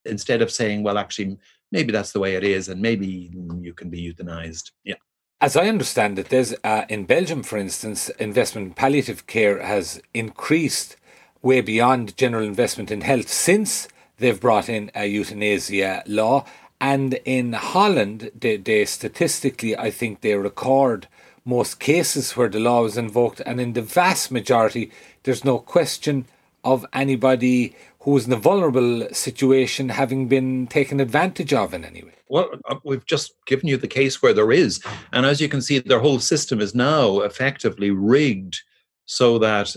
instead 0.05 0.41
of 0.41 0.51
saying, 0.51 0.83
well, 0.83 0.97
actually, 0.97 1.37
maybe 1.71 1.91
that's 1.91 2.11
the 2.11 2.19
way 2.19 2.35
it 2.35 2.43
is 2.43 2.69
and 2.69 2.81
maybe 2.81 3.31
you 3.61 3.73
can 3.73 3.89
be 3.89 4.13
euthanized. 4.13 4.71
Yeah. 4.83 4.95
As 5.39 5.55
I 5.55 5.67
understand 5.67 6.17
it, 6.17 6.29
there's 6.29 6.55
uh, 6.63 6.85
in 6.89 7.05
Belgium, 7.05 7.43
for 7.43 7.57
instance, 7.57 8.09
investment 8.17 8.67
in 8.67 8.73
palliative 8.73 9.27
care 9.27 9.61
has 9.61 10.01
increased 10.13 10.95
way 11.43 11.61
beyond 11.61 12.17
general 12.17 12.43
investment 12.43 12.89
in 12.89 13.01
health 13.01 13.29
since 13.29 13.87
they've 14.17 14.39
brought 14.39 14.67
in 14.67 14.89
a 14.95 15.05
euthanasia 15.05 16.01
law 16.07 16.43
and 16.79 17.15
in 17.25 17.53
Holland, 17.53 18.31
they, 18.39 18.57
they 18.57 18.85
statistically, 18.85 19.75
I 19.77 19.89
think 19.89 20.21
they 20.21 20.35
record 20.35 21.07
most 21.47 21.79
cases 21.79 22.35
where 22.35 22.49
the 22.49 22.59
law 22.59 22.85
is 22.85 22.97
invoked, 22.97 23.39
and 23.45 23.59
in 23.61 23.73
the 23.73 23.81
vast 23.81 24.31
majority, 24.31 24.91
there's 25.23 25.45
no 25.45 25.57
question 25.57 26.25
of 26.63 26.85
anybody 26.91 27.73
who 28.01 28.17
is 28.17 28.27
in 28.27 28.33
a 28.33 28.37
vulnerable 28.37 29.07
situation 29.11 29.89
having 29.89 30.27
been 30.27 30.67
taken 30.67 30.99
advantage 30.99 31.53
of 31.53 31.73
in 31.73 31.85
any 31.85 32.03
way. 32.03 32.11
Well, 32.29 32.49
uh, 32.69 32.75
we've 32.83 33.05
just 33.05 33.33
given 33.45 33.67
you 33.69 33.77
the 33.77 33.87
case 33.87 34.21
where 34.21 34.33
there 34.33 34.51
is. 34.51 34.83
And 35.13 35.25
as 35.25 35.39
you 35.39 35.47
can 35.47 35.61
see, 35.61 35.79
their 35.79 35.99
whole 35.99 36.19
system 36.19 36.59
is 36.59 36.75
now 36.75 37.21
effectively 37.21 37.91
rigged 37.91 38.59
so 39.05 39.39
that 39.39 39.73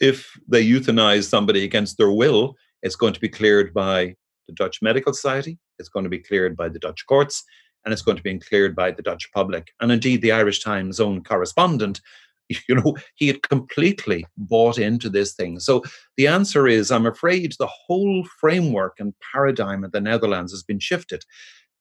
if 0.00 0.38
they 0.46 0.64
euthanize 0.64 1.28
somebody 1.28 1.64
against 1.64 1.98
their 1.98 2.12
will, 2.12 2.54
it's 2.82 2.94
going 2.94 3.14
to 3.14 3.20
be 3.20 3.28
cleared 3.28 3.74
by 3.74 4.14
the 4.46 4.54
Dutch 4.54 4.80
Medical 4.80 5.12
Society, 5.12 5.58
it's 5.78 5.88
going 5.88 6.04
to 6.04 6.10
be 6.10 6.20
cleared 6.20 6.56
by 6.56 6.68
the 6.68 6.78
Dutch 6.78 7.04
courts, 7.06 7.42
and 7.84 7.92
it's 7.92 8.02
going 8.02 8.16
to 8.16 8.22
be 8.22 8.38
cleared 8.38 8.74
by 8.74 8.90
the 8.90 9.02
Dutch 9.02 9.30
public. 9.32 9.72
And 9.80 9.90
indeed, 9.92 10.22
the 10.22 10.32
Irish 10.32 10.62
Times 10.62 11.00
own 11.00 11.22
correspondent, 11.22 12.00
you 12.68 12.74
know, 12.74 12.96
he 13.14 13.26
had 13.26 13.42
completely 13.42 14.26
bought 14.36 14.78
into 14.78 15.08
this 15.08 15.34
thing. 15.34 15.60
So 15.60 15.82
the 16.16 16.26
answer 16.26 16.66
is 16.66 16.90
I'm 16.90 17.06
afraid 17.06 17.54
the 17.58 17.66
whole 17.66 18.26
framework 18.40 18.96
and 18.98 19.14
paradigm 19.32 19.84
of 19.84 19.92
the 19.92 20.00
Netherlands 20.00 20.52
has 20.52 20.62
been 20.62 20.80
shifted 20.80 21.24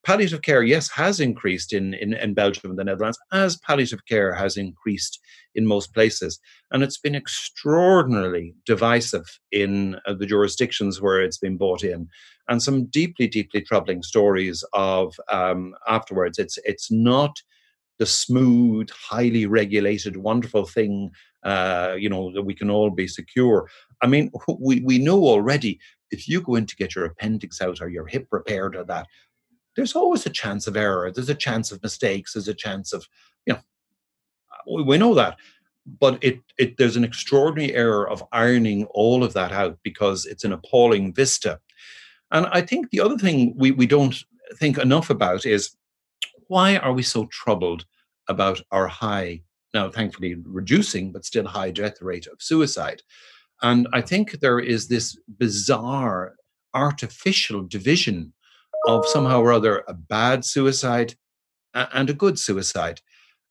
palliative 0.04 0.42
care, 0.42 0.64
yes, 0.64 0.90
has 0.92 1.20
increased 1.20 1.74
in, 1.74 1.94
in, 1.96 2.14
in 2.14 2.34
Belgium 2.34 2.70
and 2.70 2.80
the 2.80 2.84
Netherlands, 2.84 3.20
as 3.32 3.58
palliative 3.58 4.06
care 4.06 4.34
has 4.34 4.58
increased 4.58 5.20
in 5.56 5.66
most 5.66 5.94
places. 5.94 6.40
And 6.72 6.84
it's 6.84 6.98
been 6.98 7.16
extraordinarily 7.16 8.56
divisive 8.66 9.26
in 9.52 9.98
uh, 10.06 10.14
the 10.14 10.26
jurisdictions 10.26 11.02
where 11.02 11.22
it's 11.22 11.38
been 11.38 11.58
brought 11.58 11.84
in. 11.84 12.08
And 12.48 12.64
some 12.64 12.86
deeply, 12.86 13.28
deeply 13.28 13.62
troubling 13.62 14.04
stories 14.04 14.64
of 14.74 15.20
um, 15.30 15.76
afterwards. 15.88 16.40
It's, 16.40 16.58
it's 16.64 16.90
not 16.92 17.42
the 18.00 18.06
smooth, 18.06 18.90
highly 18.92 19.46
regulated, 19.46 20.18
wonderful 20.18 20.66
thing, 20.66 21.12
uh, 21.44 21.96
you 21.98 22.10
know, 22.10 22.32
that 22.34 22.44
we 22.44 22.54
can 22.54 22.70
all 22.70 22.92
be 22.92 23.08
secure. 23.08 23.68
I 24.02 24.08
mean, 24.08 24.32
we, 24.60 24.82
we 24.82 25.00
know 25.00 25.24
already 25.24 25.80
if 26.12 26.28
you 26.28 26.42
go 26.42 26.56
in 26.56 26.66
to 26.68 26.76
get 26.76 26.96
your 26.96 27.06
appendix 27.06 27.62
out 27.62 27.82
or 27.82 27.90
your 27.90 28.06
hip 28.06 28.28
repaired 28.32 28.76
or 28.76 28.84
that, 28.86 29.08
there's 29.78 29.96
always 29.96 30.26
a 30.26 30.32
chance 30.32 30.66
of 30.66 30.76
error. 30.76 31.12
There's 31.12 31.30
a 31.30 31.36
chance 31.36 31.72
of 31.72 31.82
mistakes. 31.84 32.34
There's 32.34 32.48
a 32.48 32.54
chance 32.54 32.94
of, 32.94 33.08
you 33.46 33.54
know, 33.54 34.84
we 34.84 34.98
know 34.98 35.14
that. 35.14 35.38
But 35.86 36.22
it, 36.22 36.40
it 36.58 36.78
there's 36.78 36.98
an 36.98 37.04
extraordinary 37.04 37.74
error 37.74 38.10
of 38.10 38.24
ironing 38.34 38.86
all 38.86 39.24
of 39.24 39.34
that 39.34 39.52
out 39.52 39.78
because 39.84 40.26
it's 40.26 40.44
an 40.44 40.52
appalling 40.52 41.14
vista. 41.14 41.60
And 42.32 42.48
I 42.48 42.62
think 42.62 42.90
the 42.90 43.00
other 43.00 43.18
thing 43.18 43.54
we, 43.56 43.70
we 43.70 43.86
don't 43.86 44.16
think 44.56 44.80
enough 44.80 45.12
about 45.12 45.46
is 45.46 45.78
why 46.48 46.78
are 46.78 46.92
we 46.92 47.04
so 47.04 47.28
troubled 47.28 47.86
about 48.28 48.60
our 48.72 48.88
high, 48.88 49.44
now 49.76 49.92
thankfully 49.92 50.36
reducing, 50.44 51.12
but 51.12 51.24
still 51.24 51.46
high 51.46 51.70
death 51.70 52.02
rate 52.02 52.26
of 52.26 52.42
suicide? 52.42 53.04
And 53.62 53.88
I 53.94 54.02
think 54.02 54.40
there 54.40 54.60
is 54.60 54.88
this 54.88 55.18
bizarre 55.38 56.34
artificial 56.74 57.62
division 57.62 58.34
of 58.88 59.06
somehow 59.06 59.42
or 59.42 59.52
other 59.52 59.84
a 59.88 59.94
bad 59.94 60.46
suicide 60.46 61.16
and 61.74 62.10
a 62.10 62.14
good 62.14 62.40
suicide. 62.40 63.02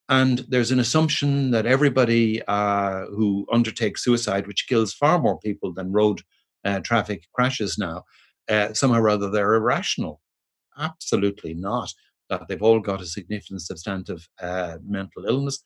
And 0.09 0.45
there's 0.49 0.71
an 0.71 0.79
assumption 0.79 1.51
that 1.51 1.65
everybody 1.65 2.41
uh, 2.47 3.05
who 3.07 3.45
undertakes 3.51 4.03
suicide, 4.03 4.47
which 4.47 4.67
kills 4.67 4.93
far 4.93 5.19
more 5.19 5.39
people 5.39 5.73
than 5.73 5.91
road 5.91 6.21
uh, 6.65 6.79
traffic 6.79 7.27
crashes 7.33 7.77
now, 7.77 8.03
uh, 8.49 8.73
somehow 8.73 8.99
or 8.99 9.09
other 9.09 9.29
they're 9.29 9.55
irrational. 9.55 10.21
Absolutely 10.77 11.53
not. 11.53 11.93
That 12.29 12.47
they've 12.47 12.61
all 12.61 12.79
got 12.79 13.01
a 13.01 13.05
significant 13.05 13.61
substantive 13.61 14.27
uh, 14.41 14.77
mental 14.85 15.25
illness. 15.25 15.61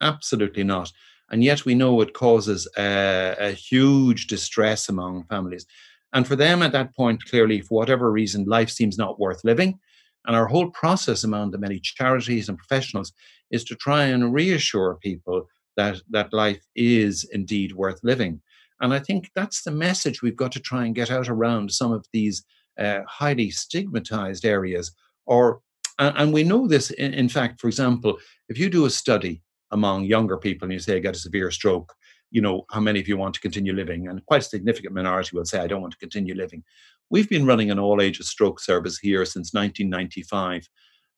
Absolutely 0.00 0.64
not. 0.64 0.92
And 1.30 1.44
yet 1.44 1.64
we 1.64 1.74
know 1.74 2.00
it 2.00 2.14
causes 2.14 2.66
a 2.76 3.52
huge 3.52 4.26
distress 4.28 4.88
among 4.88 5.24
families. 5.24 5.66
And 6.12 6.26
for 6.26 6.36
them 6.36 6.62
at 6.62 6.72
that 6.72 6.94
point, 6.96 7.24
clearly, 7.24 7.60
for 7.60 7.78
whatever 7.78 8.10
reason, 8.10 8.44
life 8.44 8.70
seems 8.70 8.96
not 8.96 9.20
worth 9.20 9.44
living. 9.44 9.78
And 10.26 10.36
our 10.36 10.46
whole 10.46 10.70
process 10.70 11.24
among 11.24 11.50
the 11.50 11.58
many 11.58 11.80
charities 11.80 12.48
and 12.48 12.58
professionals 12.58 13.12
is 13.50 13.64
to 13.64 13.74
try 13.74 14.04
and 14.04 14.32
reassure 14.32 14.98
people 15.02 15.46
that, 15.76 16.00
that 16.10 16.32
life 16.32 16.60
is 16.74 17.28
indeed 17.32 17.72
worth 17.72 18.00
living. 18.02 18.40
And 18.80 18.94
I 18.94 18.98
think 18.98 19.30
that's 19.34 19.62
the 19.62 19.70
message 19.70 20.22
we've 20.22 20.36
got 20.36 20.52
to 20.52 20.60
try 20.60 20.84
and 20.84 20.94
get 20.94 21.10
out 21.10 21.28
around 21.28 21.72
some 21.72 21.92
of 21.92 22.06
these 22.12 22.44
uh, 22.78 23.00
highly 23.08 23.50
stigmatized 23.50 24.44
areas. 24.44 24.92
Or, 25.26 25.60
and 25.98 26.32
we 26.32 26.44
know 26.44 26.68
this, 26.68 26.90
in, 26.90 27.12
in 27.12 27.28
fact, 27.28 27.60
for 27.60 27.68
example, 27.68 28.18
if 28.48 28.58
you 28.58 28.70
do 28.70 28.86
a 28.86 28.90
study 28.90 29.42
among 29.70 30.04
younger 30.04 30.36
people 30.36 30.66
and 30.66 30.72
you 30.72 30.78
say, 30.78 30.96
I 30.96 31.00
get 31.00 31.16
a 31.16 31.18
severe 31.18 31.50
stroke, 31.50 31.92
you 32.30 32.42
know, 32.42 32.64
how 32.70 32.80
many 32.80 33.00
of 33.00 33.08
you 33.08 33.16
want 33.16 33.34
to 33.34 33.40
continue 33.40 33.72
living? 33.72 34.08
And 34.08 34.24
quite 34.26 34.42
a 34.42 34.44
significant 34.44 34.94
minority 34.94 35.36
will 35.36 35.44
say, 35.44 35.60
I 35.60 35.66
don't 35.66 35.80
want 35.80 35.92
to 35.92 35.98
continue 35.98 36.34
living. 36.34 36.62
We've 37.10 37.28
been 37.28 37.46
running 37.46 37.70
an 37.70 37.78
all 37.78 38.02
ages 38.02 38.28
stroke 38.28 38.60
service 38.60 38.98
here 38.98 39.24
since 39.24 39.54
1995. 39.54 40.68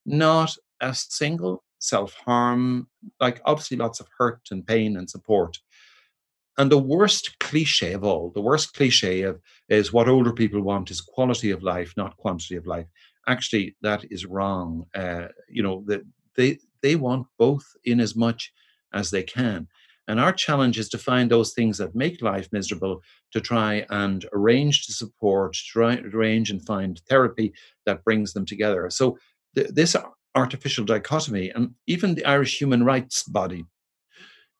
Not 0.05 0.55
a 0.79 0.93
single 0.95 1.63
self 1.79 2.13
harm, 2.13 2.87
like 3.19 3.41
obviously 3.45 3.77
lots 3.77 3.99
of 3.99 4.07
hurt 4.17 4.41
and 4.51 4.65
pain 4.65 4.95
and 4.97 5.09
support. 5.09 5.57
And 6.57 6.71
the 6.71 6.77
worst 6.77 7.39
cliche 7.39 7.93
of 7.93 8.03
all, 8.03 8.31
the 8.33 8.41
worst 8.41 8.73
cliche 8.73 9.23
of 9.23 9.39
is 9.69 9.93
what 9.93 10.09
older 10.09 10.33
people 10.33 10.61
want 10.61 10.91
is 10.91 11.01
quality 11.01 11.51
of 11.51 11.63
life, 11.63 11.93
not 11.97 12.17
quantity 12.17 12.55
of 12.55 12.67
life. 12.67 12.87
Actually, 13.27 13.75
that 13.81 14.05
is 14.11 14.25
wrong. 14.25 14.85
Uh, 14.93 15.27
you 15.49 15.63
know, 15.63 15.83
that 15.87 16.01
they 16.35 16.59
they 16.81 16.95
want 16.95 17.27
both 17.37 17.65
in 17.83 17.99
as 17.99 18.15
much 18.15 18.51
as 18.93 19.11
they 19.11 19.23
can. 19.23 19.67
And 20.07 20.19
our 20.19 20.33
challenge 20.33 20.79
is 20.79 20.89
to 20.89 20.97
find 20.97 21.29
those 21.29 21.53
things 21.53 21.77
that 21.77 21.95
make 21.95 22.21
life 22.21 22.49
miserable 22.51 23.01
to 23.31 23.39
try 23.39 23.85
and 23.89 24.25
arrange 24.33 24.85
to 24.87 24.93
support, 24.93 25.53
try, 25.53 25.97
arrange 26.13 26.49
and 26.49 26.65
find 26.65 26.99
therapy 27.07 27.53
that 27.85 28.03
brings 28.03 28.33
them 28.33 28.45
together. 28.45 28.89
So 28.89 29.17
th- 29.55 29.69
this 29.69 29.95
artificial 30.35 30.85
dichotomy, 30.85 31.51
and 31.51 31.71
even 31.87 32.15
the 32.15 32.25
Irish 32.25 32.59
human 32.59 32.83
rights 32.83 33.23
body 33.23 33.65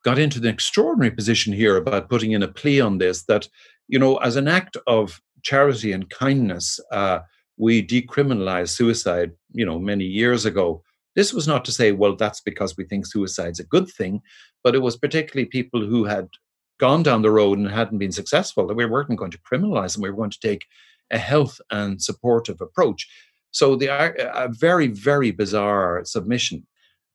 got 0.03 0.19
into 0.19 0.39
the 0.39 0.49
extraordinary 0.49 1.11
position 1.11 1.53
here 1.53 1.77
about 1.77 2.09
putting 2.09 2.31
in 2.31 2.43
a 2.43 2.47
plea 2.47 2.81
on 2.81 2.97
this 2.97 3.23
that, 3.25 3.47
you 3.87 3.99
know, 3.99 4.17
as 4.17 4.35
an 4.35 4.47
act 4.47 4.77
of 4.87 5.21
charity 5.43 5.91
and 5.91 6.09
kindness, 6.09 6.79
uh, 6.91 7.19
we 7.57 7.85
decriminalized 7.85 8.69
suicide, 8.69 9.31
you 9.53 9.65
know, 9.65 9.79
many 9.79 10.05
years 10.05 10.45
ago. 10.45 10.83
This 11.15 11.33
was 11.33 11.47
not 11.47 11.65
to 11.65 11.71
say, 11.71 11.91
well, 11.91 12.15
that's 12.15 12.41
because 12.41 12.77
we 12.77 12.85
think 12.85 13.05
suicide's 13.05 13.59
a 13.59 13.65
good 13.65 13.89
thing, 13.89 14.21
but 14.63 14.75
it 14.75 14.79
was 14.81 14.97
particularly 14.97 15.45
people 15.45 15.85
who 15.85 16.05
had 16.05 16.29
gone 16.79 17.03
down 17.03 17.21
the 17.21 17.31
road 17.31 17.59
and 17.59 17.69
hadn't 17.69 17.99
been 17.99 18.11
successful 18.11 18.65
that 18.67 18.73
we 18.73 18.85
weren't 18.85 19.15
going 19.15 19.31
to 19.31 19.39
criminalize 19.39 19.93
them. 19.93 20.01
We 20.01 20.09
were 20.09 20.17
going 20.17 20.31
to 20.31 20.39
take 20.39 20.65
a 21.11 21.17
health 21.17 21.61
and 21.69 22.01
supportive 22.01 22.59
approach. 22.61 23.07
So 23.51 23.75
they 23.75 23.89
are 23.89 24.15
uh, 24.19 24.45
a 24.45 24.49
very 24.49 24.87
very 24.87 25.31
bizarre 25.31 26.03
submission. 26.05 26.65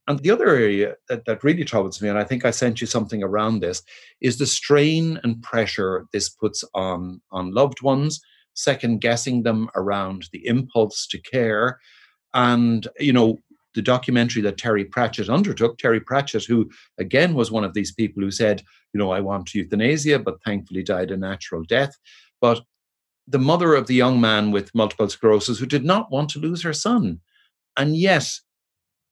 And 0.09 0.21
the 0.21 0.31
other 0.31 0.49
area 0.49 0.95
that, 1.09 1.25
that 1.25 1.43
really 1.43 1.65
troubles 1.65 2.01
me, 2.01 2.09
and 2.09 2.19
I 2.19 2.23
think 2.23 2.45
I 2.45 2.53
sent 2.53 2.81
you 2.81 2.87
something 2.87 3.25
around 3.25 3.59
this, 3.59 3.83
is 4.21 4.39
the 4.39 4.47
strain 4.47 5.19
and 5.25 5.43
pressure 5.43 6.07
this 6.13 6.29
puts 6.29 6.63
on 6.75 7.21
on 7.33 7.53
loved 7.53 7.83
ones, 7.83 8.21
second 8.55 9.01
guessing 9.01 9.43
them 9.43 9.69
around 9.75 10.29
the 10.33 10.47
impulse 10.47 11.09
to 11.09 11.19
care, 11.19 11.81
and 12.35 12.87
you 13.01 13.13
know 13.13 13.39
the 13.77 13.83
documentary 13.83 14.43
that 14.43 14.59
Terry 14.59 14.85
Pratchett 14.85 15.29
undertook. 15.29 15.79
Terry 15.79 16.01
Pratchett, 16.01 16.45
who 16.45 16.69
again 16.99 17.35
was 17.35 17.53
one 17.53 17.63
of 17.63 17.75
these 17.75 17.93
people 17.93 18.23
who 18.23 18.33
said, 18.33 18.63
you 18.93 18.99
know, 18.99 19.13
I 19.13 19.21
want 19.21 19.55
euthanasia, 19.55 20.19
but 20.19 20.43
thankfully 20.43 20.83
died 20.83 21.13
a 21.13 21.17
natural 21.17 21.63
death. 21.63 21.95
But 22.41 22.63
the 23.29 23.39
mother 23.39 23.75
of 23.75 23.87
the 23.87 23.95
young 23.95 24.21
man 24.21 24.51
with 24.51 24.75
multiple 24.75 25.09
sclerosis 25.09 25.59
who 25.59 25.67
did 25.67 25.85
not 25.85 26.11
want 26.11 26.31
to 26.31 26.41
lose 26.41 26.63
her 26.63 26.73
son. 26.73 27.21
And 27.77 27.97
yet, 27.97 28.29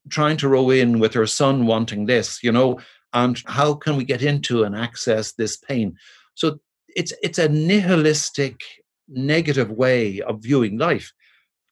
trying 0.08 0.36
to 0.38 0.48
row 0.48 0.70
in 0.70 0.98
with 0.98 1.14
her 1.14 1.26
son 1.26 1.66
wanting 1.66 2.06
this, 2.06 2.42
you 2.42 2.50
know, 2.50 2.80
and 3.12 3.40
how 3.46 3.74
can 3.74 3.96
we 3.96 4.04
get 4.04 4.22
into 4.22 4.64
and 4.64 4.74
access 4.74 5.32
this 5.32 5.56
pain? 5.56 5.96
So 6.34 6.58
it's 6.96 7.12
it's 7.22 7.38
a 7.38 7.48
nihilistic, 7.48 8.60
negative 9.08 9.70
way 9.70 10.20
of 10.22 10.42
viewing 10.42 10.78
life 10.78 11.12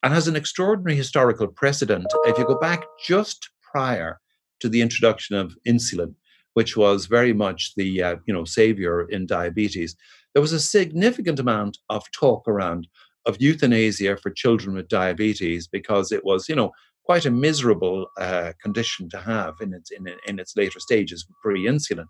and 0.02 0.12
has 0.12 0.28
an 0.28 0.36
extraordinary 0.36 0.96
historical 0.96 1.46
precedent. 1.46 2.06
If 2.24 2.38
you 2.38 2.44
go 2.44 2.58
back 2.58 2.84
just 3.04 3.50
prior 3.72 4.20
to 4.60 4.68
the 4.68 4.80
introduction 4.80 5.36
of 5.36 5.54
insulin, 5.66 6.14
which 6.54 6.76
was 6.76 7.06
very 7.06 7.32
much 7.32 7.72
the 7.76 8.02
uh, 8.02 8.16
you 8.26 8.34
know 8.34 8.44
savior 8.44 9.08
in 9.08 9.26
diabetes, 9.26 9.96
there 10.34 10.42
was 10.42 10.52
a 10.52 10.60
significant 10.60 11.38
amount 11.38 11.78
of 11.88 12.04
talk 12.12 12.46
around 12.48 12.86
of 13.26 13.40
euthanasia 13.40 14.16
for 14.16 14.30
children 14.30 14.74
with 14.74 14.88
diabetes 14.88 15.68
because 15.68 16.10
it 16.12 16.24
was 16.24 16.48
you 16.48 16.56
know 16.56 16.72
quite 17.04 17.26
a 17.26 17.30
miserable 17.30 18.06
uh, 18.20 18.52
condition 18.60 19.08
to 19.10 19.18
have 19.18 19.54
in 19.60 19.72
its 19.72 19.90
in, 19.90 20.06
in 20.26 20.38
its 20.38 20.56
later 20.56 20.80
stages 20.80 21.26
pre-insulin 21.42 22.06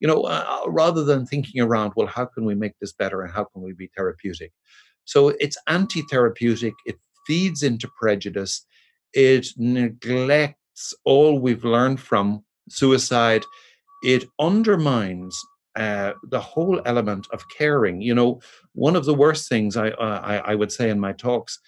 you 0.00 0.08
know 0.08 0.22
uh, 0.22 0.62
rather 0.66 1.04
than 1.04 1.26
thinking 1.26 1.62
around 1.62 1.92
well 1.96 2.06
how 2.06 2.24
can 2.24 2.44
we 2.44 2.54
make 2.54 2.78
this 2.80 2.92
better 2.92 3.22
and 3.22 3.32
how 3.32 3.44
can 3.44 3.62
we 3.62 3.72
be 3.72 3.90
therapeutic 3.96 4.52
so 5.04 5.28
it's 5.40 5.56
anti-therapeutic 5.66 6.74
it 6.84 6.96
feeds 7.30 7.62
into 7.62 7.88
prejudice. 7.96 8.66
It 9.12 9.46
neglects 9.56 10.92
all 11.04 11.38
we've 11.38 11.64
learned 11.64 12.00
from 12.00 12.44
suicide. 12.68 13.44
It 14.02 14.24
undermines 14.40 15.38
uh, 15.76 16.14
the 16.24 16.40
whole 16.40 16.82
element 16.86 17.28
of 17.32 17.48
caring. 17.56 18.02
You 18.02 18.16
know, 18.16 18.40
one 18.72 18.96
of 18.96 19.04
the 19.04 19.14
worst 19.14 19.48
things 19.48 19.76
I, 19.76 19.90
I, 19.90 20.36
I 20.38 20.54
would 20.56 20.72
say 20.72 20.90
in 20.90 20.98
my 20.98 21.12
talks 21.12 21.60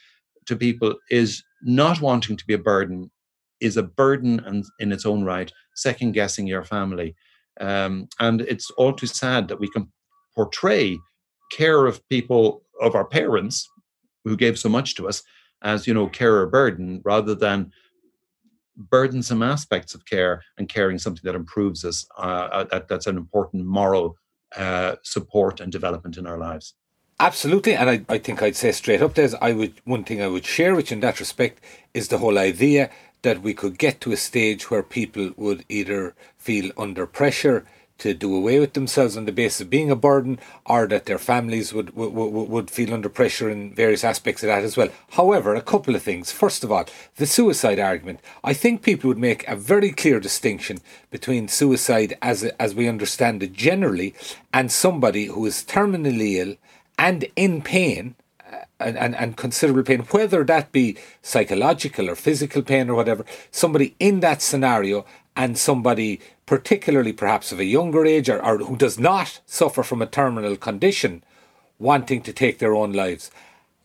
to 0.47 0.57
people 0.57 0.97
is 1.13 1.45
not 1.63 2.01
wanting 2.01 2.37
to 2.39 2.45
be 2.45 2.55
a 2.55 2.59
burden 2.59 3.13
is 3.61 3.77
a 3.77 3.85
burden 3.85 4.41
and 4.45 4.65
in 4.81 4.91
its 4.91 5.07
own 5.07 5.23
right, 5.23 5.53
second 5.77 6.11
guessing 6.11 6.49
your 6.49 6.65
family. 6.65 7.15
Um, 7.61 8.09
and 8.19 8.41
it's 8.41 8.69
all 8.73 8.93
too 8.93 9.07
sad 9.07 9.47
that 9.47 9.61
we 9.61 9.69
can 9.69 9.93
portray 10.35 10.99
care 11.53 11.87
of 11.87 12.03
people 12.09 12.65
of 12.81 12.97
our 12.97 13.05
parents 13.05 13.71
who 14.25 14.37
gave 14.37 14.59
so 14.59 14.69
much 14.69 14.97
to 14.97 15.07
us 15.07 15.23
as 15.63 15.87
you 15.87 15.95
know 15.95 16.09
care 16.09 16.37
or 16.37 16.47
burden 16.47 17.01
rather 17.05 17.35
than 17.35 17.73
burdensome 18.77 19.43
aspects 19.43 19.95
of 19.95 20.05
care 20.07 20.43
and 20.59 20.69
caring 20.69 20.99
something 20.99 21.23
that 21.25 21.35
improves 21.35 21.85
us 21.85 22.07
uh, 22.19 22.49
uh, 22.53 22.65
that, 22.65 22.89
that's 22.89 23.07
an 23.07 23.17
important 23.17 23.65
moral 23.65 24.17
uh, 24.57 24.97
support 25.03 25.61
and 25.61 25.71
development 25.71 26.17
in 26.17 26.27
our 26.27 26.39
lives. 26.39 26.75
Absolutely, 27.21 27.75
and 27.75 27.89
I, 27.89 28.05
I 28.09 28.19
think 28.19 28.43
I'd 28.43 28.57
say 28.57 28.73
straight 28.73 29.03
up, 29.03 29.15
Des, 29.15 29.37
I 29.41 29.53
would 29.53 29.75
one 29.85 30.05
thing 30.05 30.21
I 30.21 30.27
would 30.27 30.45
share 30.45 30.75
which 30.75 30.91
in 30.91 31.01
that 31.01 31.21
respect 31.21 31.63
is 31.95 32.09
the 32.09 32.19
whole 32.19 32.39
idea 32.39 32.91
that 33.23 33.43
we 33.43 33.55
could 33.55 33.79
get 33.79 34.01
to 34.01 34.13
a 34.13 34.17
stage 34.17 34.71
where 34.71 34.83
people 34.83 35.31
would 35.37 35.65
either 35.69 36.15
feel 36.37 36.73
under 36.77 37.07
pressure 37.07 37.65
to 37.99 38.15
do 38.15 38.35
away 38.35 38.59
with 38.59 38.73
themselves 38.73 39.17
on 39.17 39.27
the 39.27 39.33
basis 39.33 39.61
of 39.61 39.71
being 39.71 39.91
a 39.91 39.97
burden, 39.97 40.39
or 40.67 40.87
that 40.89 41.07
their 41.07 41.19
families 41.19 41.73
would, 41.73 41.95
would, 41.95 42.13
would 42.13 42.71
feel 42.71 42.93
under 42.93 43.09
pressure 43.09 43.49
in 43.49 43.75
various 43.75 44.03
aspects 44.05 44.43
of 44.43 44.49
that 44.49 44.65
as 44.65 44.77
well. 44.77 44.89
However, 45.11 45.55
a 45.55 45.63
couple 45.63 45.95
of 45.95 46.03
things. 46.03 46.33
First 46.33 46.65
of 46.65 46.73
all, 46.73 46.87
the 47.17 47.27
suicide 47.27 47.79
argument. 47.79 48.21
I 48.43 48.55
think 48.55 48.83
people 48.83 49.09
would 49.09 49.19
make 49.19 49.47
a 49.47 49.57
very 49.57 49.93
clear 49.93 50.19
distinction 50.21 50.79
between 51.11 51.49
suicide 51.49 52.17
as, 52.21 52.45
as 52.59 52.75
we 52.75 52.89
understand 52.89 53.43
it 53.43 53.53
generally 53.53 54.15
and 54.53 54.73
somebody 54.73 55.27
who 55.27 55.47
is 55.47 55.65
terminally 55.65 56.35
ill 56.37 56.57
and 56.99 57.25
in 57.37 57.63
pain 57.63 58.15
uh, 58.53 58.65
and, 58.81 58.99
and, 58.99 59.15
and 59.17 59.37
considerable 59.37 59.83
pain, 59.83 60.01
whether 60.11 60.45
that 60.45 60.73
be 60.73 60.97
psychological 61.23 62.11
or 62.11 62.15
physical 62.15 62.63
pain 62.63 62.91
or 62.91 62.95
whatever, 62.95 63.25
somebody 63.51 63.95
in 63.99 64.21
that 64.21 64.43
scenario 64.43 65.05
and 65.37 65.57
somebody 65.57 66.21
particularly 66.53 67.15
perhaps 67.15 67.51
of 67.51 67.59
a 67.59 67.65
younger 67.65 68.05
age 68.05 68.29
or, 68.29 68.39
or 68.45 68.59
who 68.59 68.77
does 68.77 68.99
not 68.99 69.41
suffer 69.47 69.83
from 69.83 70.03
a 70.03 70.07
terminal 70.07 70.55
condition 70.55 71.25
wanting 71.79 72.21
to 72.21 72.31
take 72.31 72.59
their 72.59 72.75
own 72.75 72.93
lives. 72.93 73.31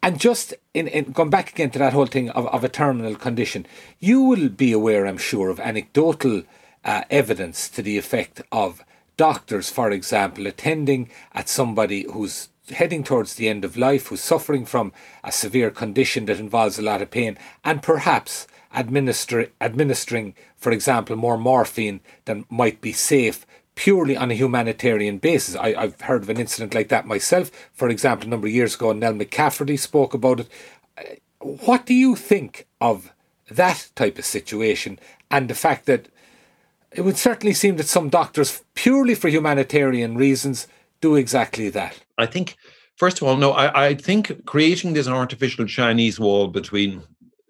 And 0.04 0.20
just 0.20 0.54
in, 0.74 0.90
in 0.90 1.14
going 1.14 1.30
back 1.30 1.54
again 1.54 1.70
to 1.70 1.80
that 1.80 1.94
whole 1.94 2.08
thing 2.08 2.30
of, 2.32 2.46
of 2.48 2.66
a 2.66 2.68
terminal 2.68 3.16
condition, 3.16 3.66
you 4.02 4.22
will 4.22 4.50
be 4.50 4.74
aware, 4.74 5.08
I'm 5.08 5.18
sure, 5.18 5.48
of 5.48 5.62
anecdotal 5.62 6.44
uh, 6.84 7.04
evidence 7.10 7.70
to 7.70 7.82
the 7.82 7.98
effect 7.98 8.42
of 8.52 8.84
doctors, 9.16 9.70
for 9.70 9.90
example, 9.90 10.46
attending 10.46 11.10
at 11.34 11.48
somebody 11.48 12.06
who's 12.12 12.50
heading 12.72 13.02
towards 13.02 13.36
the 13.36 13.48
end 13.48 13.64
of 13.64 13.78
life, 13.78 14.08
who's 14.08 14.20
suffering 14.20 14.66
from 14.66 14.92
a 15.24 15.32
severe 15.32 15.72
condition 15.72 16.26
that 16.26 16.38
involves 16.38 16.78
a 16.78 16.82
lot 16.82 17.02
of 17.02 17.12
pain, 17.12 17.38
and 17.64 17.82
perhaps 17.82 18.46
administer, 18.74 19.50
administering, 19.62 20.36
for 20.56 20.72
example, 20.72 21.16
more 21.16 21.38
morphine 21.38 22.00
than 22.26 22.46
might 22.50 22.82
be 22.82 22.92
safe 22.92 23.46
purely 23.78 24.18
on 24.18 24.32
a 24.32 24.34
humanitarian 24.34 25.20
basis. 25.20 25.56
I, 25.56 25.74
I've 25.78 26.02
heard 26.02 26.24
of 26.24 26.30
an 26.30 26.40
incident 26.40 26.74
like 26.74 26.90
that 26.90 27.06
myself. 27.06 27.52
For 27.74 27.90
example, 27.90 28.28
a 28.28 28.30
number 28.32 28.48
of 28.48 28.54
years 28.54 28.76
ago, 28.76 28.92
Nell 28.92 29.14
McCafferty 29.14 29.80
spoke 29.80 30.14
about 30.14 30.42
it. 30.42 30.50
Uh, 30.98 31.04
what 31.40 31.86
do 31.86 31.94
you 31.94 32.16
think 32.16 32.68
of 32.82 33.14
that 33.50 33.90
type 33.96 34.18
of 34.18 34.26
situation 34.26 35.00
and 35.30 35.48
the 35.48 35.56
fact 35.56 35.86
that 35.86 36.08
it 36.92 37.02
would 37.02 37.18
certainly 37.18 37.54
seem 37.54 37.78
that 37.78 37.88
some 37.88 38.10
doctors, 38.10 38.64
purely 38.74 39.14
for 39.14 39.30
humanitarian 39.30 40.18
reasons, 40.18 40.68
do 41.00 41.16
exactly 41.16 41.70
that? 41.70 42.00
I 42.18 42.26
think, 42.26 42.58
first 42.96 43.22
of 43.22 43.28
all, 43.28 43.38
no, 43.38 43.52
I, 43.52 43.90
I 43.90 43.94
think 43.94 44.46
creating 44.46 44.94
this 44.94 45.08
artificial 45.08 45.68
Chinese 45.68 46.20
wall 46.20 46.48
between 46.48 47.04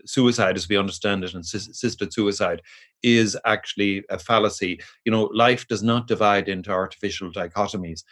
suicide 0.08 0.56
as 0.56 0.68
we 0.70 0.78
understand 0.78 1.24
it 1.24 1.34
and 1.34 1.44
assisted 1.44 2.14
suicide 2.14 2.62
is 3.04 3.38
actually 3.46 4.04
a 4.10 4.18
fallacy. 4.18 4.80
You 5.06 5.12
know, 5.12 5.30
life 5.34 5.68
does 5.68 5.84
not 5.84 6.08
divide 6.08 6.50
into 6.50 6.72
artificial 6.72 7.32
dichotomies. 7.32 8.04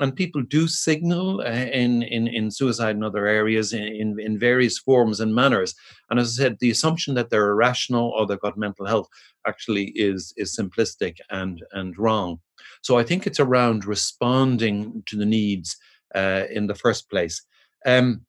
And 0.00 0.16
people 0.16 0.42
do 0.42 0.66
signal 0.66 1.40
uh, 1.40 1.44
in, 1.44 2.02
in, 2.02 2.26
in 2.26 2.50
suicide 2.50 2.96
and 2.96 3.04
other 3.04 3.26
areas 3.26 3.72
in, 3.72 4.18
in 4.18 4.38
various 4.38 4.76
forms 4.76 5.20
and 5.20 5.32
manners. 5.32 5.72
And 6.10 6.18
as 6.18 6.36
I 6.36 6.42
said, 6.42 6.56
the 6.58 6.72
assumption 6.72 7.14
that 7.14 7.30
they're 7.30 7.50
irrational 7.50 8.10
or 8.10 8.26
they've 8.26 8.40
got 8.40 8.58
mental 8.58 8.86
health 8.86 9.08
actually 9.46 9.92
is, 9.94 10.34
is 10.36 10.56
simplistic 10.56 11.18
and, 11.30 11.62
and 11.72 11.96
wrong. 11.96 12.40
So 12.82 12.98
I 12.98 13.04
think 13.04 13.26
it's 13.26 13.38
around 13.38 13.84
responding 13.84 15.04
to 15.06 15.16
the 15.16 15.26
needs 15.26 15.76
uh, 16.14 16.44
in 16.50 16.66
the 16.66 16.74
first 16.74 17.08
place. 17.08 17.40
Um, 17.86 18.22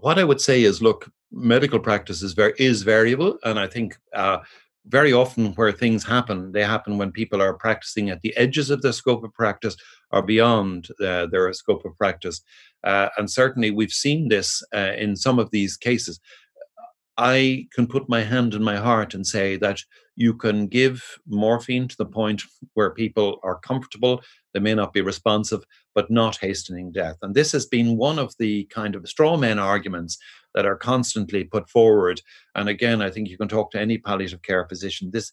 what 0.00 0.18
I 0.18 0.24
would 0.24 0.40
say 0.40 0.62
is, 0.62 0.82
look, 0.82 1.10
medical 1.32 1.80
practice 1.80 2.22
is 2.22 2.34
very 2.34 2.52
is 2.58 2.82
variable, 2.82 3.38
and 3.44 3.58
I 3.58 3.66
think 3.66 3.98
uh, 4.14 4.38
very 4.86 5.12
often 5.12 5.52
where 5.54 5.72
things 5.72 6.04
happen, 6.04 6.52
they 6.52 6.64
happen 6.64 6.98
when 6.98 7.12
people 7.12 7.40
are 7.40 7.54
practicing 7.54 8.10
at 8.10 8.20
the 8.20 8.36
edges 8.36 8.70
of 8.70 8.82
their 8.82 8.92
scope 8.92 9.24
of 9.24 9.32
practice 9.32 9.76
or 10.10 10.22
beyond 10.22 10.88
uh, 11.00 11.26
their 11.26 11.52
scope 11.52 11.84
of 11.84 11.96
practice. 11.96 12.42
Uh, 12.84 13.08
and 13.16 13.30
certainly, 13.30 13.70
we've 13.70 13.92
seen 13.92 14.28
this 14.28 14.62
uh, 14.74 14.92
in 14.98 15.16
some 15.16 15.38
of 15.38 15.50
these 15.50 15.76
cases. 15.76 16.20
I 17.16 17.66
can 17.74 17.86
put 17.86 18.08
my 18.08 18.22
hand 18.22 18.54
in 18.54 18.62
my 18.62 18.76
heart 18.76 19.14
and 19.14 19.26
say 19.26 19.56
that 19.56 19.80
you 20.16 20.34
can 20.34 20.66
give 20.66 21.02
morphine 21.26 21.88
to 21.88 21.96
the 21.96 22.06
point 22.06 22.42
where 22.74 22.90
people 22.90 23.38
are 23.42 23.58
comfortable, 23.58 24.22
they 24.52 24.60
may 24.60 24.74
not 24.74 24.92
be 24.92 25.00
responsive, 25.00 25.64
but 25.94 26.10
not 26.10 26.36
hastening 26.36 26.92
death. 26.92 27.16
And 27.22 27.34
this 27.34 27.52
has 27.52 27.66
been 27.66 27.96
one 27.96 28.18
of 28.18 28.34
the 28.38 28.64
kind 28.64 28.94
of 28.94 29.08
straw 29.08 29.36
man 29.36 29.58
arguments 29.58 30.18
that 30.54 30.66
are 30.66 30.76
constantly 30.76 31.44
put 31.44 31.68
forward. 31.68 32.20
And 32.54 32.68
again, 32.68 33.00
I 33.00 33.10
think 33.10 33.28
you 33.28 33.38
can 33.38 33.48
talk 33.48 33.70
to 33.72 33.80
any 33.80 33.98
palliative 33.98 34.42
care 34.42 34.66
physician. 34.68 35.10
This 35.10 35.32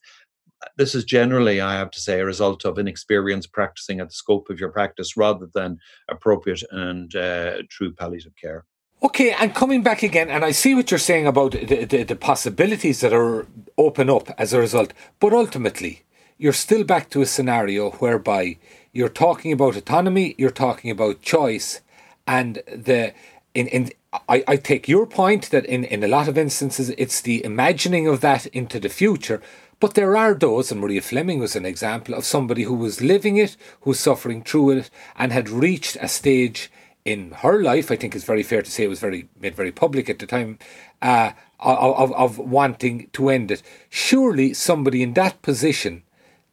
this 0.78 0.94
is 0.94 1.06
generally, 1.06 1.62
I 1.62 1.76
have 1.76 1.92
to 1.92 2.02
say, 2.02 2.20
a 2.20 2.26
result 2.26 2.65
of 2.65 2.78
inexperience 2.78 3.48
practicing 3.48 4.02
at 4.02 4.10
the 4.10 4.13
scope 4.13 4.50
of 4.50 4.60
your 4.60 4.70
practice 4.70 5.15
rather 5.15 5.48
than 5.54 5.80
appropriate 6.10 6.63
and 6.72 7.15
uh, 7.15 7.63
true 7.70 7.94
palliative 7.94 8.36
care. 8.36 8.65
Okay, 9.01 9.31
and 9.31 9.55
coming 9.55 9.81
back 9.81 10.03
again, 10.03 10.29
and 10.29 10.43
I 10.43 10.51
see 10.51 10.75
what 10.75 10.91
you're 10.91 10.97
saying 10.97 11.25
about 11.25 11.53
the, 11.53 11.85
the, 11.85 12.03
the, 12.03 12.15
possibilities 12.17 12.99
that 12.99 13.13
are 13.13 13.47
open 13.77 14.09
up 14.09 14.29
as 14.38 14.51
a 14.51 14.59
result, 14.59 14.91
but 15.21 15.31
ultimately, 15.31 16.03
you're 16.38 16.51
still 16.51 16.83
back 16.83 17.09
to 17.12 17.21
a 17.21 17.25
scenario 17.25 17.91
whereby 17.91 18.57
you're 18.91 19.07
talking 19.07 19.53
about 19.53 19.77
autonomy, 19.77 20.35
you're 20.38 20.49
talking 20.49 20.91
about 20.91 21.21
choice, 21.21 21.79
and 22.27 22.55
the 22.67 23.13
in 23.53 23.67
in 23.67 23.89
I, 24.27 24.43
I 24.45 24.57
take 24.57 24.89
your 24.89 25.05
point 25.05 25.49
that 25.51 25.65
in, 25.65 25.85
in 25.85 26.03
a 26.03 26.07
lot 26.07 26.27
of 26.27 26.38
instances 26.38 26.89
it's 26.97 27.21
the 27.21 27.45
imagining 27.45 28.05
of 28.05 28.19
that 28.19 28.47
into 28.47 28.81
the 28.81 28.89
future, 28.89 29.41
but 29.79 29.93
there 29.93 30.17
are 30.17 30.33
those, 30.33 30.73
and 30.73 30.81
Marie 30.81 30.99
Fleming 30.99 31.39
was 31.39 31.55
an 31.55 31.65
example 31.65 32.15
of 32.15 32.25
somebody 32.25 32.63
who 32.63 32.73
was 32.73 33.01
living 33.01 33.38
it, 33.38 33.55
who 33.81 33.91
was 33.91 33.99
suffering 34.01 34.43
through 34.43 34.71
it, 34.71 34.89
and 35.15 35.31
had 35.31 35.49
reached 35.49 35.95
a 36.01 36.09
stage 36.09 36.69
in 37.05 37.31
her 37.31 37.62
life, 37.62 37.91
I 37.91 37.95
think 37.95 38.15
it's 38.15 38.25
very 38.25 38.43
fair 38.43 38.62
to 38.62 38.69
say 38.71 38.83
it 38.83 38.89
was 38.89 38.99
very 38.99 39.29
made 39.39 39.55
very 39.55 39.71
public 39.71 40.09
at 40.09 40.19
the 40.19 40.27
time, 40.27 40.59
uh, 41.01 41.31
of, 41.59 42.12
of 42.13 42.38
wanting 42.38 43.09
to 43.13 43.29
end 43.29 43.51
it. 43.51 43.63
Surely 43.89 44.53
somebody 44.53 45.01
in 45.01 45.13
that 45.13 45.41
position, 45.41 46.03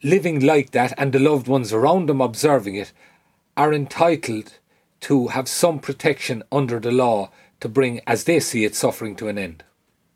living 0.03 0.41
like 0.41 0.71
that, 0.71 0.93
and 0.97 1.13
the 1.13 1.19
loved 1.19 1.49
ones 1.49 1.73
around 1.73 2.09
them 2.09 2.21
observing 2.21 2.77
it, 2.77 2.93
are 3.57 3.73
entitled 3.73 4.59
to 5.01 5.29
have 5.29 5.49
some 5.49 5.79
protection 5.79 6.43
under 6.51 6.81
the 6.81 6.93
law 6.93 7.31
to 7.61 7.69
bring, 7.69 8.01
as 8.07 8.25
they 8.25 8.41
see 8.41 8.65
it, 8.65 8.75
suffering 8.75 9.17
to 9.17 9.29
an 9.29 9.39
end. 9.39 9.65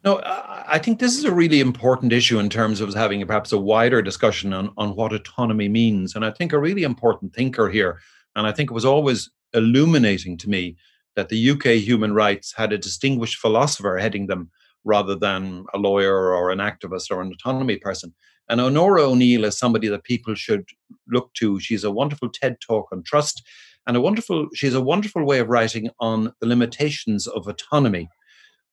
No, 0.05 0.21
I 0.25 0.79
think 0.79 0.99
this 0.99 1.19
is 1.19 1.25
a 1.25 1.35
really 1.35 1.61
important 1.61 2.13
issue 2.13 2.39
in 2.39 2.49
terms 2.49 2.81
of 2.81 2.95
having 2.95 3.25
perhaps 3.27 3.53
a 3.53 3.59
wider 3.59 4.01
discussion 4.01 4.55
on, 4.55 4.73
on 4.79 4.97
what 4.97 5.13
autonomy 5.13 5.69
means. 5.69 6.15
And 6.15 6.25
I 6.25 6.31
think 6.31 6.53
a 6.53 6.59
really 6.59 6.85
important 6.85 7.35
thinker 7.35 7.69
here, 7.69 8.01
and 8.35 8.47
I 8.47 8.53
think 8.53 8.71
it 8.71 8.75
was 8.75 8.87
always 8.87 9.31
illuminating 9.55 10.37
to 10.39 10.49
me 10.49 10.77
that 11.17 11.29
the 11.29 11.51
UK 11.51 11.65
human 11.83 12.15
rights 12.15 12.55
had 12.57 12.73
a 12.73 12.79
distinguished 12.79 13.39
philosopher 13.39 13.99
heading 13.99 14.27
them 14.27 14.51
rather 14.85 15.15
than 15.15 15.65
a 15.75 15.79
lawyer 15.79 16.33
or 16.33 16.51
an 16.51 16.59
activist 16.59 17.11
or 17.11 17.21
an 17.21 17.33
autonomy 17.33 17.77
person. 17.77 18.15
And 18.49 18.61
Onora 18.61 19.03
O'Neill 19.03 19.45
is 19.45 19.59
somebody 19.59 19.89
that 19.89 20.05
people 20.05 20.35
should 20.35 20.69
look 21.09 21.33
to. 21.35 21.61
She's 21.61 21.85
a 21.85 21.91
wonderful 21.91 22.31
TED 22.31 22.57
talk 22.61 22.89
on 22.93 23.03
trust 23.03 23.43
and 23.87 23.97
a 23.97 24.01
wonderful 24.01 24.49
she's 24.55 24.75
a 24.75 24.81
wonderful 24.81 25.25
way 25.25 25.39
of 25.39 25.49
writing 25.49 25.91
on 26.01 26.33
the 26.41 26.47
limitations 26.47 27.27
of 27.27 27.47
autonomy. 27.47 28.09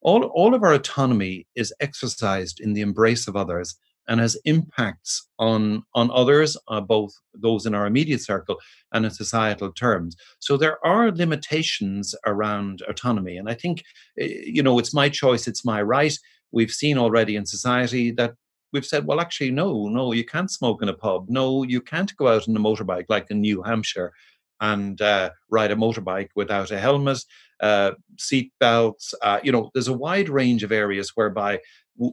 All, 0.01 0.23
all 0.25 0.53
of 0.53 0.63
our 0.63 0.73
autonomy 0.73 1.47
is 1.55 1.73
exercised 1.79 2.59
in 2.59 2.73
the 2.73 2.81
embrace 2.81 3.27
of 3.27 3.35
others 3.35 3.75
and 4.07 4.19
has 4.19 4.37
impacts 4.45 5.27
on 5.39 5.83
on 5.93 6.09
others, 6.11 6.57
uh, 6.67 6.81
both 6.81 7.13
those 7.33 7.65
in 7.65 7.75
our 7.75 7.85
immediate 7.85 8.21
circle 8.21 8.57
and 8.93 9.05
in 9.05 9.11
societal 9.11 9.71
terms. 9.71 10.15
So 10.39 10.57
there 10.57 10.83
are 10.85 11.11
limitations 11.11 12.15
around 12.25 12.81
autonomy, 12.87 13.37
and 13.37 13.49
I 13.49 13.53
think 13.53 13.83
eh, 14.19 14.27
you 14.45 14.63
know 14.63 14.79
it's 14.79 14.93
my 14.93 15.09
choice, 15.09 15.47
it's 15.47 15.65
my 15.65 15.81
right. 15.81 16.17
We've 16.51 16.71
seen 16.71 16.97
already 16.97 17.35
in 17.35 17.45
society 17.45 18.11
that 18.11 18.35
we've 18.73 18.85
said, 18.85 19.05
well, 19.05 19.19
actually, 19.19 19.51
no, 19.51 19.87
no, 19.87 20.13
you 20.13 20.25
can't 20.25 20.51
smoke 20.51 20.81
in 20.81 20.89
a 20.89 20.93
pub. 20.93 21.25
No, 21.29 21.63
you 21.63 21.81
can't 21.81 22.15
go 22.17 22.27
out 22.27 22.47
on 22.47 22.55
a 22.55 22.59
motorbike 22.59 23.05
like 23.09 23.29
in 23.31 23.41
New 23.41 23.61
Hampshire 23.63 24.13
and 24.61 25.01
uh, 25.01 25.29
ride 25.49 25.71
a 25.71 25.75
motorbike 25.75 26.29
without 26.35 26.71
a 26.71 26.79
helmet, 26.79 27.19
uh, 27.61 27.91
seat 28.17 28.51
belts. 28.59 29.13
Uh, 29.21 29.39
you 29.43 29.51
know, 29.51 29.69
there's 29.73 29.87
a 29.87 29.93
wide 29.93 30.29
range 30.29 30.63
of 30.63 30.71
areas 30.71 31.11
whereby 31.15 31.59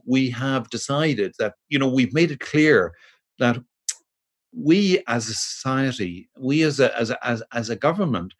we 0.05 0.29
have 0.31 0.69
decided 0.69 1.33
that 1.37 1.53
you 1.69 1.77
know 1.77 1.87
we've 1.87 2.13
made 2.13 2.31
it 2.31 2.39
clear 2.39 2.93
that 3.39 3.57
we 4.55 5.03
as 5.07 5.27
a 5.27 5.33
society, 5.33 6.29
we 6.39 6.63
as 6.63 6.79
a, 6.79 6.97
as 6.97 7.09
a, 7.09 7.27
as, 7.27 7.43
as 7.53 7.69
a 7.69 7.75
government, 7.75 8.33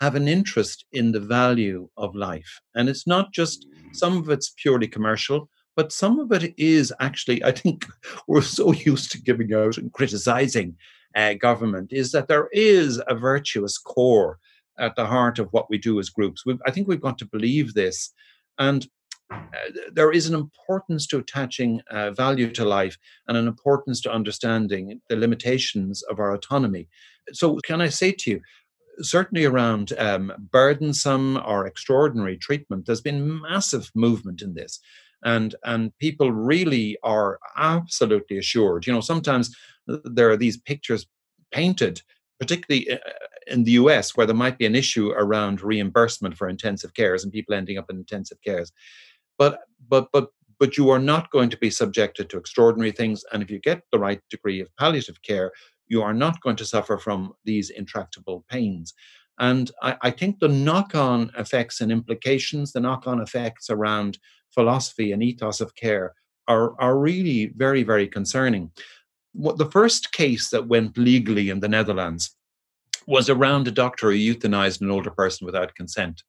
have 0.00 0.14
an 0.14 0.28
interest 0.28 0.84
in 0.92 1.12
the 1.12 1.20
value 1.20 1.88
of 1.96 2.14
life. 2.14 2.60
And 2.74 2.88
it's 2.88 3.06
not 3.06 3.32
just 3.32 3.66
some 3.92 4.18
of 4.18 4.28
it's 4.28 4.52
purely 4.58 4.86
commercial, 4.86 5.48
but 5.74 5.92
some 5.92 6.18
of 6.18 6.32
it 6.32 6.54
is 6.58 6.92
actually, 7.00 7.42
I 7.42 7.52
think 7.52 7.86
we're 8.28 8.42
so 8.42 8.72
used 8.72 9.10
to 9.12 9.22
giving 9.22 9.54
out 9.54 9.78
and 9.78 9.92
criticizing 9.92 10.76
uh, 11.14 11.34
government, 11.34 11.92
is 11.92 12.12
that 12.12 12.28
there 12.28 12.48
is 12.52 13.00
a 13.08 13.14
virtuous 13.14 13.78
core 13.78 14.38
at 14.78 14.96
the 14.96 15.06
heart 15.06 15.38
of 15.38 15.48
what 15.52 15.70
we 15.70 15.78
do 15.78 15.98
as 15.98 16.10
groups. 16.10 16.44
We've, 16.44 16.60
I 16.66 16.70
think 16.70 16.88
we've 16.88 17.00
got 17.00 17.18
to 17.18 17.26
believe 17.26 17.74
this. 17.74 18.12
And 18.58 18.86
uh, 19.30 19.40
there 19.92 20.12
is 20.12 20.28
an 20.28 20.34
importance 20.34 21.06
to 21.08 21.18
attaching 21.18 21.80
uh, 21.90 22.12
value 22.12 22.50
to 22.52 22.64
life 22.64 22.96
and 23.26 23.36
an 23.36 23.48
importance 23.48 24.00
to 24.02 24.12
understanding 24.12 25.00
the 25.08 25.16
limitations 25.16 26.02
of 26.02 26.20
our 26.20 26.32
autonomy. 26.32 26.88
So, 27.32 27.58
can 27.64 27.80
I 27.80 27.88
say 27.88 28.12
to 28.12 28.30
you, 28.30 28.40
certainly 29.00 29.44
around 29.44 29.92
um, 29.98 30.32
burdensome 30.52 31.38
or 31.44 31.66
extraordinary 31.66 32.36
treatment, 32.36 32.86
there's 32.86 33.00
been 33.00 33.40
massive 33.42 33.90
movement 33.94 34.42
in 34.42 34.54
this. 34.54 34.80
And, 35.24 35.54
and 35.64 35.96
people 35.98 36.30
really 36.30 36.98
are 37.02 37.38
absolutely 37.56 38.38
assured. 38.38 38.86
You 38.86 38.92
know, 38.92 39.00
sometimes 39.00 39.54
there 39.86 40.30
are 40.30 40.36
these 40.36 40.56
pictures 40.56 41.06
painted, 41.52 42.02
particularly 42.38 42.90
uh, 42.90 42.98
in 43.46 43.64
the 43.64 43.72
US, 43.72 44.16
where 44.16 44.26
there 44.26 44.34
might 44.34 44.58
be 44.58 44.66
an 44.66 44.74
issue 44.74 45.10
around 45.10 45.62
reimbursement 45.62 46.36
for 46.36 46.48
intensive 46.48 46.94
cares 46.94 47.24
and 47.24 47.32
people 47.32 47.54
ending 47.54 47.78
up 47.78 47.90
in 47.90 47.96
intensive 47.96 48.38
cares. 48.42 48.72
But 49.38 49.60
but 49.88 50.08
but 50.12 50.28
but 50.58 50.76
you 50.76 50.90
are 50.90 50.98
not 50.98 51.30
going 51.30 51.50
to 51.50 51.58
be 51.58 51.70
subjected 51.70 52.30
to 52.30 52.38
extraordinary 52.38 52.92
things. 52.92 53.24
And 53.32 53.42
if 53.42 53.50
you 53.50 53.58
get 53.58 53.82
the 53.92 53.98
right 53.98 54.20
degree 54.30 54.60
of 54.60 54.74
palliative 54.76 55.20
care, 55.22 55.52
you 55.86 56.02
are 56.02 56.14
not 56.14 56.40
going 56.40 56.56
to 56.56 56.64
suffer 56.64 56.98
from 56.98 57.34
these 57.44 57.70
intractable 57.70 58.44
pains. 58.48 58.94
And 59.38 59.70
I, 59.82 59.96
I 60.02 60.10
think 60.10 60.38
the 60.38 60.48
knock 60.48 60.94
on 60.94 61.30
effects 61.36 61.80
and 61.80 61.92
implications, 61.92 62.72
the 62.72 62.80
knock 62.80 63.06
on 63.06 63.20
effects 63.20 63.68
around 63.68 64.18
philosophy 64.56 65.12
and 65.12 65.22
ethos 65.22 65.60
of 65.60 65.76
care 65.76 66.14
are, 66.48 66.74
are 66.80 66.98
really 66.98 67.52
very, 67.54 67.84
very 67.84 68.08
concerning. 68.08 68.72
What, 69.32 69.58
the 69.58 69.70
first 69.70 70.12
case 70.12 70.50
that 70.50 70.66
went 70.66 70.98
legally 70.98 71.50
in 71.50 71.60
the 71.60 71.68
Netherlands 71.68 72.34
was 73.06 73.30
around 73.30 73.68
a 73.68 73.70
doctor 73.70 74.10
who 74.10 74.16
euthanized 74.16 74.80
an 74.80 74.90
older 74.90 75.12
person 75.12 75.46
without 75.46 75.76
consent. 75.76 76.24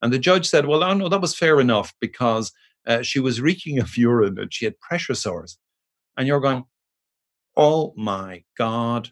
And 0.00 0.10
the 0.10 0.18
judge 0.18 0.48
said, 0.48 0.66
Well, 0.66 0.82
oh, 0.82 0.94
no, 0.94 1.08
that 1.10 1.20
was 1.20 1.36
fair 1.36 1.60
enough 1.60 1.92
because 2.00 2.52
uh, 2.86 3.02
she 3.02 3.20
was 3.20 3.40
reeking 3.40 3.78
of 3.78 3.96
urine 3.96 4.38
and 4.38 4.52
she 4.52 4.64
had 4.64 4.80
pressure 4.80 5.14
sores. 5.14 5.58
And 6.16 6.26
you're 6.26 6.40
going, 6.40 6.64
oh 7.56 7.92
my 7.96 8.42
God, 8.56 9.10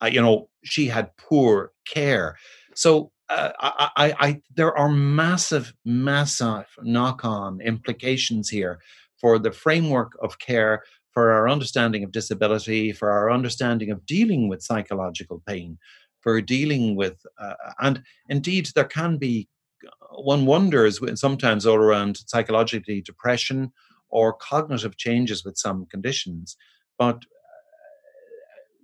I, 0.00 0.08
you 0.08 0.20
know, 0.20 0.48
she 0.64 0.86
had 0.86 1.16
poor 1.16 1.72
care. 1.86 2.36
So 2.74 3.10
uh, 3.30 3.52
I, 3.60 3.90
I, 3.96 4.14
I, 4.18 4.42
there 4.54 4.76
are 4.76 4.90
massive, 4.90 5.72
massive 5.84 6.66
knock 6.82 7.24
on 7.24 7.60
implications 7.60 8.48
here 8.48 8.80
for 9.20 9.38
the 9.38 9.52
framework 9.52 10.12
of 10.20 10.38
care, 10.38 10.82
for 11.12 11.30
our 11.30 11.48
understanding 11.48 12.02
of 12.04 12.12
disability, 12.12 12.92
for 12.92 13.10
our 13.10 13.30
understanding 13.30 13.90
of 13.90 14.04
dealing 14.06 14.48
with 14.48 14.62
psychological 14.62 15.42
pain, 15.46 15.78
for 16.20 16.40
dealing 16.40 16.96
with, 16.96 17.24
uh, 17.38 17.54
and 17.80 18.02
indeed, 18.28 18.68
there 18.74 18.84
can 18.84 19.16
be, 19.16 19.48
uh, 19.86 20.20
one 20.22 20.44
wonders 20.44 21.00
sometimes 21.14 21.66
all 21.66 21.76
around 21.76 22.18
psychologically 22.26 23.00
depression 23.00 23.72
or 24.08 24.32
cognitive 24.32 24.96
changes 24.96 25.44
with 25.44 25.56
some 25.56 25.86
conditions. 25.86 26.56
But 26.98 27.24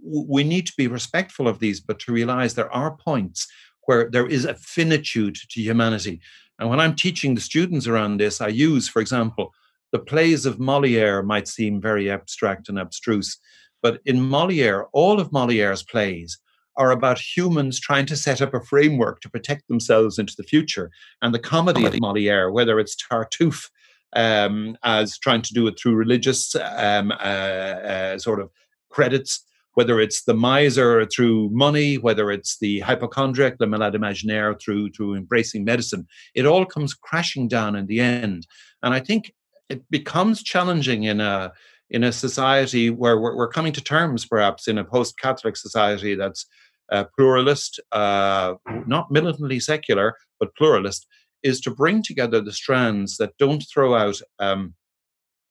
we 0.02 0.44
need 0.44 0.66
to 0.66 0.72
be 0.76 0.86
respectful 0.86 1.48
of 1.48 1.58
these, 1.58 1.80
but 1.80 1.98
to 2.00 2.12
realize 2.12 2.54
there 2.54 2.72
are 2.72 2.96
points 2.96 3.48
where 3.86 4.10
there 4.10 4.26
is 4.26 4.44
a 4.44 4.54
finitude 4.54 5.36
to 5.50 5.60
humanity. 5.60 6.20
And 6.58 6.68
when 6.68 6.80
I'm 6.80 6.94
teaching 6.94 7.34
the 7.34 7.40
students 7.40 7.86
around 7.86 8.18
this, 8.18 8.40
I 8.40 8.48
use, 8.48 8.88
for 8.88 9.00
example, 9.00 9.52
the 9.92 9.98
plays 9.98 10.46
of 10.46 10.58
Moliere 10.58 11.22
might 11.22 11.48
seem 11.48 11.80
very 11.80 12.10
abstract 12.10 12.68
and 12.68 12.78
abstruse, 12.78 13.38
but 13.82 14.00
in 14.04 14.20
Moliere, 14.20 14.86
all 14.92 15.20
of 15.20 15.32
Moliere's 15.32 15.82
plays 15.82 16.38
are 16.76 16.90
about 16.90 17.18
humans 17.18 17.80
trying 17.80 18.06
to 18.06 18.16
set 18.16 18.42
up 18.42 18.52
a 18.52 18.60
framework 18.60 19.20
to 19.20 19.30
protect 19.30 19.66
themselves 19.68 20.18
into 20.18 20.34
the 20.36 20.42
future. 20.42 20.90
And 21.22 21.34
the 21.34 21.38
comedy 21.38 21.86
of 21.86 21.98
Moliere, 21.98 22.50
whether 22.50 22.78
it's 22.78 22.96
Tartuffe 22.96 23.70
um, 24.14 24.76
as 24.82 25.18
trying 25.18 25.42
to 25.42 25.54
do 25.54 25.66
it 25.66 25.78
through 25.78 25.94
religious 25.94 26.54
um, 26.56 27.12
uh, 27.12 27.14
uh, 27.14 28.18
sort 28.18 28.40
of 28.40 28.50
credits, 28.90 29.45
whether 29.76 30.00
it's 30.00 30.24
the 30.24 30.34
miser 30.34 31.04
through 31.04 31.50
money, 31.52 31.98
whether 31.98 32.30
it's 32.30 32.56
the 32.58 32.80
hypochondriac, 32.80 33.58
the 33.58 33.66
malade 33.66 33.92
imaginaire 33.92 34.58
through 34.58 34.90
through 34.90 35.14
embracing 35.14 35.64
medicine, 35.64 36.06
it 36.34 36.46
all 36.46 36.64
comes 36.64 36.94
crashing 36.94 37.46
down 37.46 37.76
in 37.76 37.86
the 37.86 38.00
end. 38.00 38.46
And 38.82 38.94
I 38.94 39.00
think 39.00 39.34
it 39.68 39.82
becomes 39.90 40.42
challenging 40.42 41.04
in 41.04 41.20
a 41.20 41.52
in 41.90 42.02
a 42.04 42.10
society 42.10 42.88
where 42.88 43.20
we're, 43.20 43.36
we're 43.36 43.56
coming 43.56 43.74
to 43.74 43.82
terms, 43.82 44.26
perhaps 44.26 44.66
in 44.66 44.78
a 44.78 44.84
post-Catholic 44.84 45.56
society 45.56 46.14
that's 46.14 46.46
uh, 46.90 47.04
pluralist, 47.14 47.78
uh, 47.92 48.54
not 48.86 49.10
militantly 49.10 49.60
secular, 49.60 50.16
but 50.40 50.56
pluralist, 50.56 51.06
is 51.42 51.60
to 51.60 51.70
bring 51.70 52.02
together 52.02 52.40
the 52.40 52.52
strands 52.52 53.18
that 53.18 53.36
don't 53.38 53.62
throw 53.72 53.94
out 53.94 54.18
um, 54.38 54.74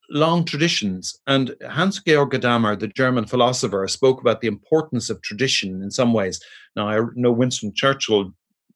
long 0.10 0.46
traditions. 0.46 1.20
And 1.28 1.56
Hans 1.70 2.02
Georg 2.02 2.32
Gadamer, 2.32 2.80
the 2.80 2.88
German 2.88 3.26
philosopher, 3.26 3.88
spoke 3.88 4.22
about 4.22 4.42
the 4.42 4.48
importance 4.48 5.10
of 5.10 5.22
tradition 5.22 5.82
in 5.82 5.92
some 5.92 6.14
ways. 6.14 6.40
Now, 6.76 6.90
I 6.90 7.02
know 7.16 7.32
Winston 7.32 7.74
Churchill 7.74 8.34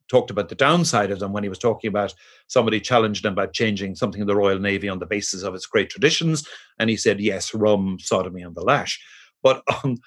talked 0.09 0.31
about 0.31 0.49
the 0.49 0.55
downside 0.55 1.11
of 1.11 1.19
them 1.19 1.33
when 1.33 1.43
he 1.43 1.49
was 1.49 1.59
talking 1.59 1.87
about 1.87 2.15
somebody 2.47 2.79
challenged 2.79 3.25
him 3.25 3.33
about 3.33 3.53
changing 3.53 3.95
something 3.95 4.21
in 4.21 4.27
the 4.27 4.35
Royal 4.35 4.59
Navy 4.59 4.89
on 4.89 4.99
the 4.99 5.05
basis 5.05 5.43
of 5.43 5.53
its 5.53 5.67
great 5.67 5.89
traditions. 5.89 6.47
And 6.79 6.89
he 6.89 6.97
said, 6.97 7.19
yes, 7.19 7.53
rum, 7.53 7.97
sodomy, 7.99 8.41
and 8.41 8.55
the 8.55 8.61
lash. 8.61 8.99
But 9.43 9.61
um, 9.83 9.97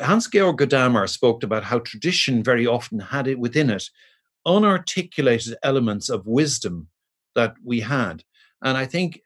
Hans 0.00 0.28
Georg 0.28 0.58
Gadamer 0.58 1.08
spoke 1.08 1.42
about 1.42 1.64
how 1.64 1.80
tradition 1.80 2.42
very 2.42 2.66
often 2.66 3.00
had 3.00 3.26
it 3.26 3.38
within 3.38 3.70
it 3.70 3.90
unarticulated 4.46 5.54
elements 5.62 6.08
of 6.08 6.26
wisdom 6.26 6.88
that 7.34 7.54
we 7.64 7.80
had. 7.80 8.22
And 8.62 8.76
I 8.76 8.86
think 8.86 9.20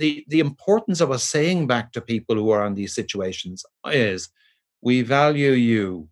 the 0.00 0.24
the 0.28 0.40
importance 0.40 1.00
of 1.00 1.10
us 1.10 1.24
saying 1.24 1.66
back 1.66 1.92
to 1.92 2.00
people 2.00 2.34
who 2.36 2.50
are 2.50 2.66
in 2.66 2.74
these 2.74 2.94
situations 2.94 3.64
is 3.86 4.30
we 4.82 5.02
value 5.02 5.52
you. 5.52 6.08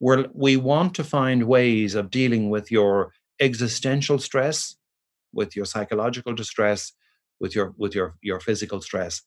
We 0.00 0.26
we 0.34 0.56
want 0.56 0.94
to 0.96 1.04
find 1.04 1.44
ways 1.44 1.94
of 1.94 2.10
dealing 2.10 2.50
with 2.50 2.70
your 2.70 3.12
existential 3.40 4.18
stress 4.18 4.76
with 5.32 5.56
your 5.56 5.64
psychological 5.64 6.34
distress 6.34 6.92
with 7.40 7.54
your 7.54 7.74
with 7.78 7.94
your 7.94 8.16
your 8.20 8.40
physical 8.40 8.80
stress. 8.80 9.22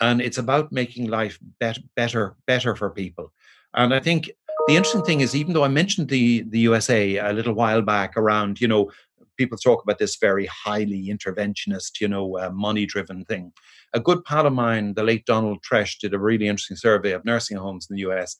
And 0.00 0.20
it's 0.20 0.38
about 0.38 0.72
making 0.72 1.08
life 1.08 1.38
bet- 1.60 1.94
better 1.94 2.36
better 2.46 2.74
for 2.76 2.90
people. 2.90 3.32
And 3.74 3.92
i 3.92 4.00
think 4.00 4.30
the 4.68 4.76
interesting 4.76 5.02
thing 5.02 5.20
is 5.20 5.34
even 5.34 5.52
though 5.52 5.64
i 5.64 5.68
mentioned 5.80 6.08
the 6.08 6.42
the 6.42 6.60
usa 6.60 7.16
a 7.16 7.32
little 7.32 7.54
while 7.54 7.82
back 7.82 8.16
around 8.16 8.60
you 8.60 8.68
know 8.68 8.90
people 9.36 9.58
talk 9.58 9.82
about 9.82 9.98
this 9.98 10.16
very 10.16 10.46
highly 10.46 11.08
interventionist, 11.08 12.00
you 12.00 12.08
know, 12.08 12.38
uh, 12.38 12.50
money 12.50 12.86
driven 12.86 13.24
thing. 13.24 13.52
A 13.92 14.00
good 14.00 14.24
pal 14.24 14.46
of 14.46 14.52
mine, 14.52 14.94
the 14.94 15.02
late 15.02 15.26
Donald 15.26 15.62
Tresch, 15.62 15.98
did 15.98 16.14
a 16.14 16.18
really 16.18 16.48
interesting 16.48 16.76
survey 16.76 17.12
of 17.12 17.24
nursing 17.24 17.56
homes 17.56 17.86
in 17.88 17.96
the 17.96 18.02
US, 18.02 18.36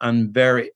and 0.00 0.32
very 0.32 0.70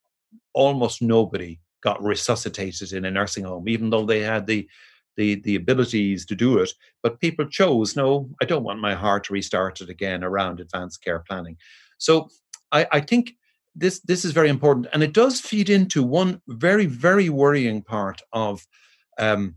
almost 0.54 1.02
nobody 1.02 1.58
got 1.82 2.02
resuscitated 2.02 2.92
in 2.92 3.04
a 3.04 3.10
nursing 3.10 3.44
home, 3.44 3.68
even 3.68 3.90
though 3.90 4.06
they 4.06 4.20
had 4.20 4.46
the 4.46 4.68
the 5.16 5.40
the 5.42 5.56
abilities 5.56 6.24
to 6.26 6.34
do 6.34 6.58
it. 6.58 6.72
But 7.02 7.20
people 7.20 7.46
chose, 7.46 7.96
no, 7.96 8.30
I 8.40 8.44
don't 8.44 8.64
want 8.64 8.80
my 8.80 8.94
heart 8.94 9.30
restarted 9.30 9.90
again 9.90 10.24
around 10.24 10.60
advanced 10.60 11.02
care 11.02 11.24
planning. 11.28 11.56
So 11.98 12.28
I, 12.70 12.86
I 12.92 13.00
think 13.00 13.34
this 13.74 14.00
this 14.00 14.24
is 14.24 14.32
very 14.32 14.48
important, 14.48 14.86
and 14.92 15.02
it 15.02 15.12
does 15.12 15.40
feed 15.40 15.70
into 15.70 16.02
one 16.02 16.40
very 16.48 16.86
very 16.86 17.28
worrying 17.28 17.82
part 17.82 18.22
of 18.32 18.66
um, 19.18 19.56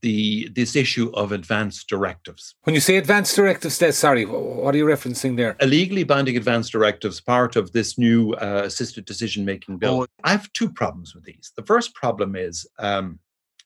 the 0.00 0.48
this 0.54 0.76
issue 0.76 1.10
of 1.14 1.32
advanced 1.32 1.88
directives. 1.88 2.54
When 2.62 2.74
you 2.74 2.80
say 2.80 2.96
advanced 2.96 3.36
directives, 3.36 3.78
there, 3.78 3.92
sorry, 3.92 4.24
what 4.24 4.74
are 4.74 4.78
you 4.78 4.86
referencing 4.86 5.36
there? 5.36 5.56
A 5.60 5.66
legally 5.66 6.04
binding 6.04 6.36
advanced 6.36 6.72
directives, 6.72 7.20
part 7.20 7.56
of 7.56 7.72
this 7.72 7.98
new 7.98 8.32
uh, 8.34 8.62
assisted 8.64 9.04
decision 9.04 9.44
making 9.44 9.78
bill. 9.78 10.02
Oh. 10.02 10.06
I 10.24 10.30
have 10.30 10.52
two 10.52 10.70
problems 10.70 11.14
with 11.14 11.24
these. 11.24 11.52
The 11.56 11.64
first 11.64 11.94
problem 11.94 12.34
is 12.34 12.66
um, 12.78 13.18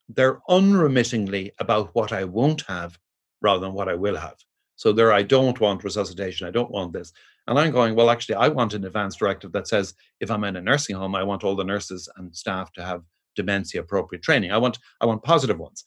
they're 0.09 0.41
unremittingly 0.49 1.53
about 1.61 1.95
what 1.95 2.13
I 2.13 2.25
won't 2.25 2.63
have 2.63 2.99
rather 3.41 3.61
than 3.61 3.75
what 3.75 3.89
I 3.89 3.95
will 3.95 4.17
have. 4.17 4.37
So 4.77 4.93
there, 4.93 5.13
I 5.13 5.23
don't 5.23 5.61
want 5.61 5.85
resuscitation. 5.85 6.47
I 6.47 6.53
don't 6.53 6.71
want 6.71 6.93
this. 6.93 7.13
And 7.47 7.59
I'm 7.59 7.73
going, 7.73 7.95
well, 7.95 8.11
actually, 8.11 8.37
I 8.37 8.49
want 8.49 8.75
an 8.75 8.85
advanced 8.85 9.19
directive 9.19 9.53
that 9.53 9.67
says 9.67 9.95
if 10.21 10.31
I'm 10.31 10.45
in 10.45 10.57
a 10.57 10.61
nursing 10.61 10.97
home, 10.97 11.15
I 11.15 11.23
want 11.23 11.45
all 11.45 11.57
the 11.57 11.65
nurses 11.65 12.09
and 12.17 12.35
staff 12.35 12.73
to 12.75 12.85
have 12.85 13.03
dementia 13.39 13.81
appropriate 13.81 14.23
training. 14.23 14.53
I 14.53 14.59
want 14.59 14.79
I 15.01 15.07
want 15.07 15.23
positive 15.23 15.59
ones. 15.59 15.85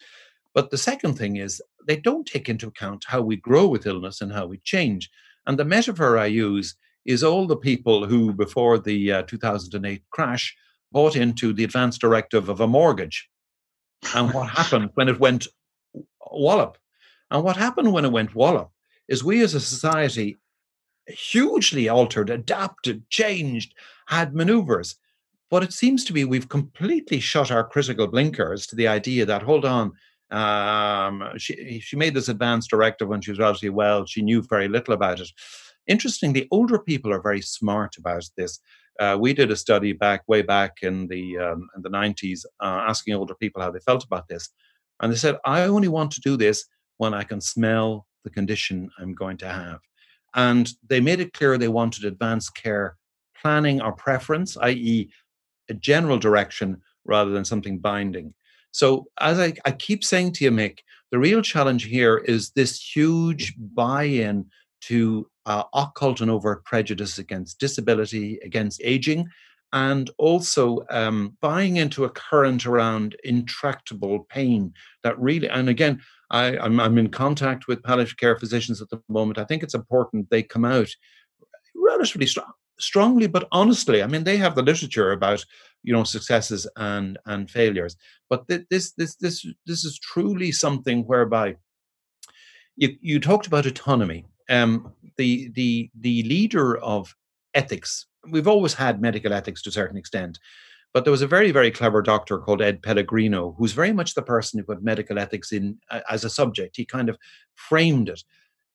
But 0.53 0.69
the 0.69 0.77
second 0.77 1.13
thing 1.17 1.37
is 1.37 1.61
they 1.87 1.97
don't 1.97 2.27
take 2.27 2.49
into 2.49 2.67
account 2.67 3.05
how 3.07 3.21
we 3.21 3.35
grow 3.35 3.67
with 3.67 3.85
illness 3.85 4.21
and 4.21 4.31
how 4.33 4.45
we 4.47 4.57
change. 4.73 5.09
And 5.45 5.57
the 5.57 5.65
metaphor 5.65 6.17
I 6.17 6.25
use 6.25 6.75
is 7.05 7.23
all 7.23 7.47
the 7.47 7.57
people 7.69 8.05
who, 8.05 8.33
before 8.33 8.77
the 8.77 9.11
uh, 9.11 9.21
2008 9.23 10.03
crash, 10.11 10.55
bought 10.91 11.15
into 11.15 11.53
the 11.53 11.63
advance 11.63 11.97
directive 11.97 12.49
of 12.49 12.59
a 12.59 12.67
mortgage. 12.67 13.29
And 14.15 14.33
what 14.33 14.49
happened 14.59 14.91
when 14.95 15.09
it 15.09 15.19
went 15.19 15.47
wallop? 16.29 16.77
And 17.29 17.43
what 17.43 17.57
happened 17.57 17.93
when 17.93 18.05
it 18.05 18.11
went 18.11 18.35
wallop 18.35 18.69
is 19.07 19.23
we 19.23 19.41
as 19.41 19.53
a 19.53 19.59
society 19.59 20.39
hugely 21.07 21.89
altered, 21.89 22.29
adapted, 22.29 23.09
changed, 23.09 23.73
had 24.07 24.35
maneuvers. 24.35 24.95
But 25.51 25.63
it 25.63 25.73
seems 25.73 26.05
to 26.05 26.13
be 26.13 26.23
we've 26.23 26.47
completely 26.47 27.19
shut 27.19 27.51
our 27.51 27.67
critical 27.67 28.07
blinkers 28.07 28.65
to 28.67 28.75
the 28.75 28.87
idea 28.87 29.25
that, 29.25 29.43
hold 29.43 29.65
on, 29.65 29.91
um, 30.31 31.27
she, 31.37 31.81
she 31.81 31.97
made 31.97 32.13
this 32.13 32.29
advance 32.29 32.67
directive 32.67 33.09
when 33.09 33.19
she 33.19 33.31
was 33.31 33.39
relatively 33.39 33.69
well. 33.69 34.05
She 34.05 34.21
knew 34.21 34.41
very 34.41 34.69
little 34.69 34.93
about 34.93 35.19
it. 35.19 35.29
Interestingly, 35.87 36.47
older 36.51 36.79
people 36.79 37.11
are 37.11 37.21
very 37.21 37.41
smart 37.41 37.97
about 37.97 38.23
this. 38.37 38.59
Uh, 38.97 39.17
we 39.19 39.33
did 39.33 39.51
a 39.51 39.57
study 39.57 39.91
back 39.91 40.23
way 40.27 40.41
back 40.41 40.77
in 40.81 41.07
the 41.07 41.37
um, 41.37 41.67
in 41.75 41.81
the 41.81 41.89
90s, 41.89 42.45
uh, 42.61 42.85
asking 42.87 43.15
older 43.15 43.35
people 43.35 43.61
how 43.61 43.71
they 43.71 43.79
felt 43.79 44.05
about 44.05 44.27
this, 44.29 44.49
and 45.01 45.11
they 45.11 45.17
said, 45.17 45.37
"I 45.43 45.63
only 45.63 45.87
want 45.87 46.11
to 46.11 46.21
do 46.21 46.37
this 46.37 46.65
when 46.97 47.13
I 47.13 47.23
can 47.23 47.41
smell 47.41 48.05
the 48.23 48.29
condition 48.29 48.89
I'm 48.99 49.15
going 49.15 49.37
to 49.37 49.47
have." 49.47 49.79
And 50.35 50.71
they 50.87 51.01
made 51.01 51.19
it 51.19 51.33
clear 51.33 51.57
they 51.57 51.67
wanted 51.67 52.05
advanced 52.05 52.53
care 52.55 52.95
planning 53.41 53.81
or 53.81 53.91
preference, 53.93 54.55
i.e., 54.57 55.09
a 55.71 55.75
general 55.75 56.19
direction 56.19 56.81
rather 57.05 57.31
than 57.31 57.45
something 57.45 57.79
binding. 57.79 58.33
So, 58.71 59.07
as 59.19 59.39
I, 59.39 59.53
I 59.65 59.71
keep 59.71 60.03
saying 60.03 60.33
to 60.33 60.45
you, 60.45 60.51
Mick, 60.51 60.79
the 61.11 61.19
real 61.19 61.41
challenge 61.41 61.85
here 61.85 62.17
is 62.17 62.51
this 62.51 62.79
huge 62.95 63.53
buy 63.57 64.03
in 64.03 64.45
to 64.81 65.27
uh, 65.45 65.63
occult 65.73 66.21
and 66.21 66.31
overt 66.31 66.63
prejudice 66.63 67.17
against 67.17 67.59
disability, 67.59 68.39
against 68.43 68.81
aging, 68.83 69.27
and 69.73 70.09
also 70.17 70.85
um, 70.89 71.37
buying 71.41 71.77
into 71.77 72.05
a 72.05 72.09
current 72.09 72.65
around 72.65 73.15
intractable 73.23 74.25
pain 74.29 74.73
that 75.03 75.19
really, 75.19 75.49
and 75.49 75.69
again, 75.69 76.01
I, 76.29 76.57
I'm, 76.57 76.79
I'm 76.79 76.97
in 76.97 77.09
contact 77.09 77.67
with 77.67 77.83
palliative 77.83 78.17
care 78.17 78.37
physicians 78.37 78.81
at 78.81 78.89
the 78.89 79.01
moment. 79.09 79.37
I 79.37 79.43
think 79.43 79.63
it's 79.63 79.73
important 79.73 80.29
they 80.29 80.43
come 80.43 80.65
out 80.65 80.89
relatively 81.75 82.27
strong, 82.27 82.51
strongly, 82.81 83.27
but 83.27 83.47
honestly. 83.51 84.03
I 84.03 84.07
mean, 84.07 84.23
they 84.23 84.37
have 84.37 84.55
the 84.55 84.63
literature 84.63 85.11
about 85.11 85.45
you 85.83 85.93
know 85.93 86.03
successes 86.03 86.67
and 86.75 87.17
and 87.25 87.49
failures, 87.49 87.95
but 88.29 88.47
th- 88.47 88.65
this 88.69 88.91
this 88.93 89.15
this 89.15 89.45
this 89.65 89.85
is 89.85 89.99
truly 89.99 90.51
something 90.51 91.03
whereby 91.03 91.55
you 92.75 92.95
you 93.01 93.19
talked 93.19 93.47
about 93.47 93.65
autonomy. 93.65 94.25
Um, 94.49 94.93
the 95.17 95.49
the 95.55 95.89
the 95.99 96.23
leader 96.23 96.77
of 96.77 97.15
ethics. 97.53 98.07
We've 98.29 98.47
always 98.47 98.73
had 98.73 99.01
medical 99.01 99.33
ethics 99.33 99.61
to 99.63 99.69
a 99.69 99.73
certain 99.73 99.97
extent, 99.97 100.37
but 100.93 101.05
there 101.05 101.11
was 101.11 101.21
a 101.21 101.27
very, 101.27 101.51
very 101.51 101.71
clever 101.71 102.01
doctor 102.01 102.37
called 102.37 102.61
Ed 102.61 102.81
Pellegrino, 102.83 103.55
who's 103.57 103.71
very 103.71 103.93
much 103.93 104.13
the 104.13 104.21
person 104.21 104.59
who 104.59 104.65
put 104.65 104.83
medical 104.83 105.17
ethics 105.17 105.51
in 105.51 105.77
uh, 105.89 106.01
as 106.09 106.23
a 106.23 106.29
subject. 106.29 106.75
He 106.75 106.85
kind 106.85 107.09
of 107.09 107.17
framed 107.55 108.09
it. 108.09 108.23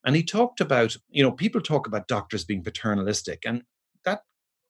And 0.04 0.16
he 0.16 0.22
talked 0.22 0.60
about, 0.60 0.96
you 1.10 1.22
know, 1.22 1.32
people 1.32 1.60
talk 1.60 1.86
about 1.86 2.08
doctors 2.08 2.44
being 2.44 2.62
paternalistic, 2.62 3.42
and 3.44 3.62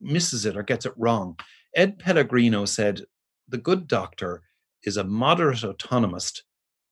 misses 0.00 0.46
it 0.46 0.56
or 0.56 0.62
gets 0.62 0.86
it 0.86 0.92
wrong. 0.96 1.38
Ed 1.74 1.98
Pellegrino 1.98 2.64
said, 2.64 3.02
the 3.48 3.58
good 3.58 3.86
doctor 3.86 4.42
is 4.84 4.96
a 4.96 5.04
moderate 5.04 5.58
autonomist 5.60 6.42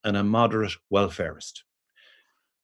and 0.05 0.17
a 0.17 0.25
moderate 0.25 0.75
welfarist. 0.93 1.61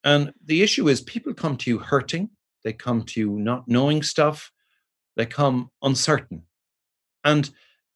And 0.05 0.33
the 0.45 0.63
issue 0.63 0.89
is 0.89 1.01
people 1.01 1.35
come 1.35 1.57
to 1.59 1.71
you 1.71 1.79
hurting, 1.79 2.31
they 2.65 2.73
come 2.73 3.03
to 3.05 3.21
you 3.21 3.31
not 3.31 3.69
knowing 3.69 4.03
stuff, 4.03 4.53
they 5.17 5.27
come 5.27 5.71
uncertain. 5.83 6.43
And 7.25 7.51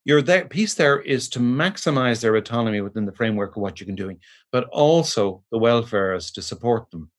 your 0.05 0.21
there, 0.21 0.47
piece 0.47 0.75
there 0.75 1.01
is 1.01 1.29
to 1.31 1.39
maximize 1.39 2.21
their 2.21 2.37
autonomy 2.37 2.83
within 2.83 3.07
the 3.07 3.13
framework 3.13 3.57
of 3.57 3.63
what 3.63 3.81
you 3.81 3.87
can 3.87 3.95
doing, 3.95 4.19
but 4.53 4.65
also 4.71 5.43
the 5.51 5.59
welfare 5.59 6.15
is 6.15 6.31
to 6.33 6.43
support 6.43 6.91
them. 6.91 7.11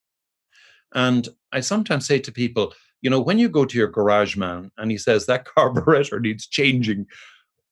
And 0.94 1.28
I 1.52 1.62
sometimes 1.62 2.06
say 2.06 2.20
to 2.20 2.32
people, 2.32 2.74
you 3.06 3.12
know, 3.12 3.22
when 3.22 3.38
you 3.38 3.50
go 3.50 3.66
to 3.66 3.78
your 3.78 3.88
garage 3.88 4.36
man 4.36 4.72
and 4.80 4.90
he 4.90 4.98
says 4.98 5.28
that 5.28 5.46
carburetor 5.56 6.20
needs 6.20 6.48
changing, 6.48 7.06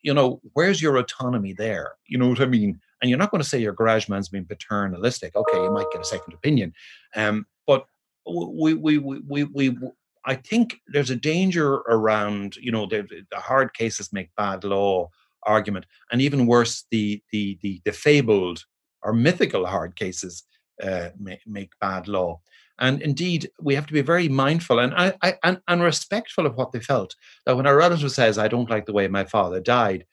you 0.04 0.14
know, 0.14 0.40
where's 0.54 0.80
your 0.80 0.96
autonomy 0.98 1.54
there? 1.54 1.94
You 2.06 2.20
know 2.20 2.28
what 2.28 2.40
I 2.40 2.46
mean? 2.46 2.80
And 3.02 3.10
you're 3.10 3.18
not 3.18 3.32
going 3.32 3.42
to 3.42 3.50
say 3.50 3.58
your 3.58 3.74
garage 3.74 4.08
man's 4.08 4.30
being 4.30 4.46
paternalistic. 4.46 5.36
Okay, 5.36 5.58
you 5.58 5.72
might 5.72 5.88
get 5.92 6.02
a 6.02 6.06
second 6.06 6.36
opinion. 6.36 6.72
Um, 7.16 7.48
but 7.66 7.88
we, 8.32 8.76
we, 8.76 9.00
we, 9.00 9.22
we, 9.28 9.44
we, 9.46 9.76
I 10.24 10.36
think 10.36 10.76
there's 10.90 11.10
a 11.10 11.16
danger 11.16 11.78
around, 11.78 12.56
you 12.58 12.72
know, 12.72 12.86
the, 12.86 13.08
the 13.32 13.40
hard 13.40 13.74
cases 13.74 14.14
make 14.14 14.30
bad 14.38 14.64
law 14.64 15.10
argument, 15.48 15.88
and 16.12 16.22
even 16.22 16.46
worse, 16.46 16.86
the 16.92 17.22
the 17.32 17.58
the, 17.62 17.82
the 17.84 17.92
fabled 17.92 18.64
or 19.02 19.14
mythical 19.14 19.66
hard 19.66 19.96
cases 19.96 20.44
uh, 20.82 21.10
make, 21.20 21.42
make 21.48 21.72
bad 21.82 22.08
law. 22.08 22.40
And 22.80 23.02
indeed, 23.02 23.50
we 23.62 23.76
have 23.76 23.86
to 23.88 23.94
be 23.94 24.02
very 24.02 24.28
mindful 24.28 24.80
and, 24.80 24.94
I, 24.96 25.14
I, 25.22 25.36
and, 25.44 25.62
and 25.68 25.82
respectful 25.82 26.46
of 26.46 26.56
what 26.56 26.72
they 26.72 26.80
felt. 26.80 27.16
That 27.46 27.56
when 27.56 27.68
a 27.68 27.76
relative 27.76 28.12
says, 28.12 28.38
I 28.38 28.48
don't 28.48 28.70
like 28.70 28.86
the 28.86 28.94
way 28.94 29.08
my 29.08 29.26
father 29.26 29.60
died, 29.60 30.06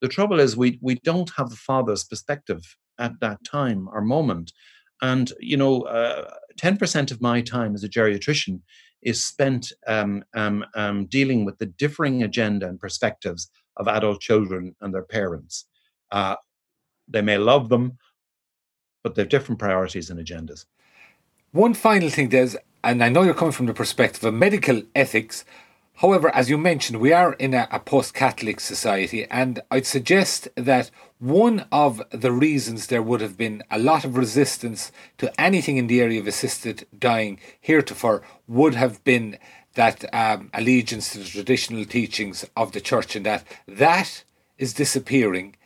the 0.00 0.08
trouble 0.08 0.40
is 0.40 0.56
we, 0.56 0.78
we 0.82 0.96
don't 0.96 1.30
have 1.36 1.50
the 1.50 1.56
father's 1.56 2.04
perspective 2.04 2.76
at 2.98 3.12
that 3.20 3.44
time 3.44 3.88
or 3.92 4.00
moment. 4.00 4.52
And, 5.00 5.32
you 5.38 5.56
know, 5.56 5.82
uh, 5.82 6.30
10% 6.60 7.12
of 7.12 7.20
my 7.20 7.40
time 7.40 7.74
as 7.74 7.84
a 7.84 7.88
geriatrician 7.88 8.62
is 9.02 9.24
spent 9.24 9.72
um, 9.86 10.24
um, 10.34 10.64
um, 10.74 11.06
dealing 11.06 11.44
with 11.44 11.58
the 11.58 11.66
differing 11.66 12.24
agenda 12.24 12.68
and 12.68 12.80
perspectives 12.80 13.48
of 13.76 13.86
adult 13.86 14.20
children 14.20 14.74
and 14.80 14.92
their 14.92 15.04
parents. 15.04 15.66
Uh, 16.10 16.34
they 17.06 17.22
may 17.22 17.38
love 17.38 17.68
them, 17.68 17.96
but 19.04 19.14
they 19.14 19.22
have 19.22 19.28
different 19.28 19.60
priorities 19.60 20.10
and 20.10 20.18
agendas. 20.18 20.64
One 21.52 21.72
final 21.72 22.10
thing, 22.10 22.28
Des, 22.28 22.56
and 22.84 23.02
I 23.02 23.08
know 23.08 23.22
you're 23.22 23.32
coming 23.32 23.52
from 23.52 23.64
the 23.64 23.72
perspective 23.72 24.22
of 24.22 24.34
medical 24.34 24.82
ethics. 24.94 25.46
However, 25.94 26.28
as 26.34 26.50
you 26.50 26.58
mentioned, 26.58 27.00
we 27.00 27.10
are 27.10 27.32
in 27.32 27.54
a, 27.54 27.66
a 27.70 27.80
post 27.80 28.12
Catholic 28.12 28.60
society, 28.60 29.24
and 29.30 29.62
I'd 29.70 29.86
suggest 29.86 30.48
that 30.56 30.90
one 31.18 31.64
of 31.72 32.02
the 32.10 32.32
reasons 32.32 32.88
there 32.88 33.00
would 33.00 33.22
have 33.22 33.38
been 33.38 33.62
a 33.70 33.78
lot 33.78 34.04
of 34.04 34.18
resistance 34.18 34.92
to 35.16 35.32
anything 35.40 35.78
in 35.78 35.86
the 35.86 36.02
area 36.02 36.20
of 36.20 36.26
assisted 36.26 36.86
dying 36.98 37.40
heretofore 37.62 38.20
would 38.46 38.74
have 38.74 39.02
been 39.04 39.38
that 39.72 40.04
um, 40.14 40.50
allegiance 40.52 41.12
to 41.12 41.18
the 41.20 41.24
traditional 41.24 41.86
teachings 41.86 42.44
of 42.58 42.72
the 42.72 42.80
church, 42.82 43.16
and 43.16 43.24
that 43.24 43.44
that 43.66 44.22
is 44.58 44.74
disappearing. 44.74 45.56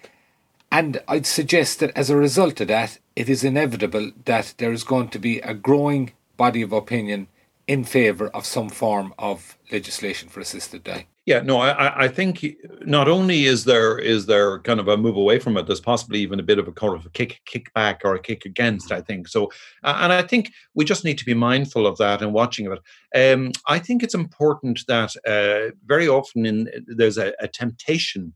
And 0.72 1.02
I'd 1.06 1.26
suggest 1.26 1.80
that 1.80 1.94
as 1.94 2.08
a 2.08 2.16
result 2.16 2.58
of 2.62 2.68
that, 2.68 2.98
it 3.14 3.28
is 3.28 3.44
inevitable 3.44 4.10
that 4.24 4.54
there 4.56 4.72
is 4.72 4.84
going 4.84 5.08
to 5.10 5.18
be 5.18 5.38
a 5.40 5.52
growing 5.52 6.12
body 6.38 6.62
of 6.62 6.72
opinion 6.72 7.28
in 7.66 7.84
favour 7.84 8.28
of 8.28 8.46
some 8.46 8.70
form 8.70 9.12
of 9.18 9.58
legislation 9.70 10.30
for 10.30 10.40
assisted 10.40 10.82
dying. 10.82 11.06
Yeah, 11.26 11.40
no, 11.40 11.58
I, 11.58 12.04
I 12.04 12.08
think 12.08 12.44
not 12.84 13.06
only 13.06 13.44
is 13.44 13.64
there 13.64 13.96
is 13.96 14.26
there 14.26 14.58
kind 14.60 14.80
of 14.80 14.88
a 14.88 14.96
move 14.96 15.14
away 15.14 15.38
from 15.38 15.56
it, 15.56 15.66
there's 15.66 15.78
possibly 15.78 16.18
even 16.18 16.40
a 16.40 16.42
bit 16.42 16.58
of 16.58 16.66
a 16.66 16.72
kind 16.72 16.94
of 16.94 17.06
a 17.06 17.10
kick 17.10 17.42
kick 17.44 17.72
back 17.74 18.00
or 18.04 18.16
a 18.16 18.20
kick 18.20 18.44
against. 18.44 18.90
I 18.90 19.02
think 19.02 19.28
so, 19.28 19.52
uh, 19.84 19.98
and 20.00 20.12
I 20.12 20.22
think 20.22 20.50
we 20.74 20.84
just 20.84 21.04
need 21.04 21.18
to 21.18 21.24
be 21.24 21.34
mindful 21.34 21.86
of 21.86 21.96
that 21.98 22.22
and 22.22 22.32
watching 22.32 22.72
it. 22.72 23.32
Um, 23.32 23.52
I 23.68 23.78
think 23.78 24.02
it's 24.02 24.14
important 24.14 24.80
that 24.88 25.14
uh, 25.24 25.72
very 25.86 26.08
often 26.08 26.44
in 26.44 26.68
there's 26.88 27.18
a, 27.18 27.32
a, 27.38 27.46
temptation 27.46 28.32